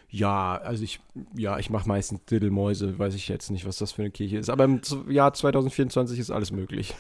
Ja, 0.09 0.57
also 0.57 0.83
ich, 0.83 1.01
ja, 1.37 1.59
ich 1.59 1.71
mache 1.71 1.89
meistens 1.89 2.25
Diddelmäuse, 2.25 2.99
weiß 2.99 3.15
ich 3.15 3.29
jetzt 3.29 3.51
nicht, 3.51 3.67
was 3.67 3.77
das 3.77 3.93
für 3.93 4.03
eine 4.03 4.11
Kirche 4.11 4.39
ist. 4.39 4.51
Aber 4.51 4.65
im 4.65 4.81
Jahr 5.09 5.33
2024 5.33 6.19
ist 6.19 6.31
alles 6.31 6.51
möglich. 6.51 6.95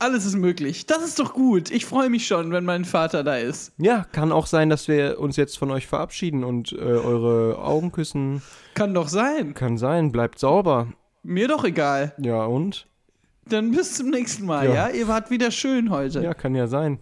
Alles 0.00 0.24
ist 0.24 0.36
möglich. 0.36 0.86
Das 0.86 1.04
ist 1.04 1.18
doch 1.18 1.34
gut. 1.34 1.70
Ich 1.70 1.84
freue 1.84 2.08
mich 2.08 2.26
schon, 2.26 2.52
wenn 2.52 2.64
mein 2.64 2.84
Vater 2.84 3.24
da 3.24 3.36
ist. 3.36 3.72
Ja, 3.78 4.04
kann 4.12 4.30
auch 4.30 4.46
sein, 4.46 4.70
dass 4.70 4.86
wir 4.86 5.18
uns 5.18 5.36
jetzt 5.36 5.58
von 5.58 5.70
euch 5.72 5.88
verabschieden 5.88 6.44
und 6.44 6.72
äh, 6.72 6.76
eure 6.76 7.58
Augen 7.58 7.90
küssen. 7.90 8.42
Kann 8.74 8.94
doch 8.94 9.08
sein. 9.08 9.54
Kann 9.54 9.76
sein, 9.76 10.12
bleibt 10.12 10.38
sauber. 10.38 10.92
Mir 11.24 11.48
doch 11.48 11.64
egal. 11.64 12.14
Ja, 12.18 12.44
und? 12.44 12.86
Dann 13.46 13.72
bis 13.72 13.94
zum 13.94 14.10
nächsten 14.10 14.46
Mal, 14.46 14.68
ja? 14.68 14.88
Ja. 14.88 14.90
Ihr 14.90 15.08
wart 15.08 15.30
wieder 15.30 15.50
schön 15.50 15.90
heute. 15.90 16.22
Ja, 16.22 16.34
kann 16.34 16.54
ja 16.54 16.68
sein. 16.68 17.00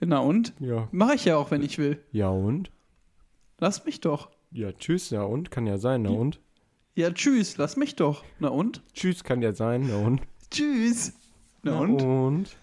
Na 0.00 0.18
und? 0.18 0.54
Ja. 0.60 0.88
Mach 0.92 1.12
ich 1.14 1.26
ja 1.26 1.36
auch, 1.36 1.50
wenn 1.50 1.62
ich 1.62 1.78
will. 1.78 2.02
Ja, 2.10 2.30
und? 2.30 2.70
Lass 3.58 3.84
mich 3.84 4.00
doch. 4.00 4.30
Ja, 4.50 4.72
tschüss, 4.72 5.10
ja, 5.10 5.22
und? 5.22 5.50
Kann 5.50 5.66
ja 5.66 5.76
sein, 5.78 6.02
na 6.02 6.10
und? 6.10 6.40
Ja, 6.94 7.10
tschüss. 7.10 7.56
Lass 7.58 7.76
mich 7.76 7.96
doch. 7.96 8.24
Na 8.38 8.48
und? 8.48 8.82
Tschüss, 8.94 9.22
kann 9.24 9.42
ja 9.42 9.52
sein, 9.52 9.86
na 9.88 9.96
und? 9.98 10.22
Tschüss. 10.50 11.12
Na 11.62 11.72
Na 11.72 11.80
und? 11.80 12.02
und? 12.02 12.56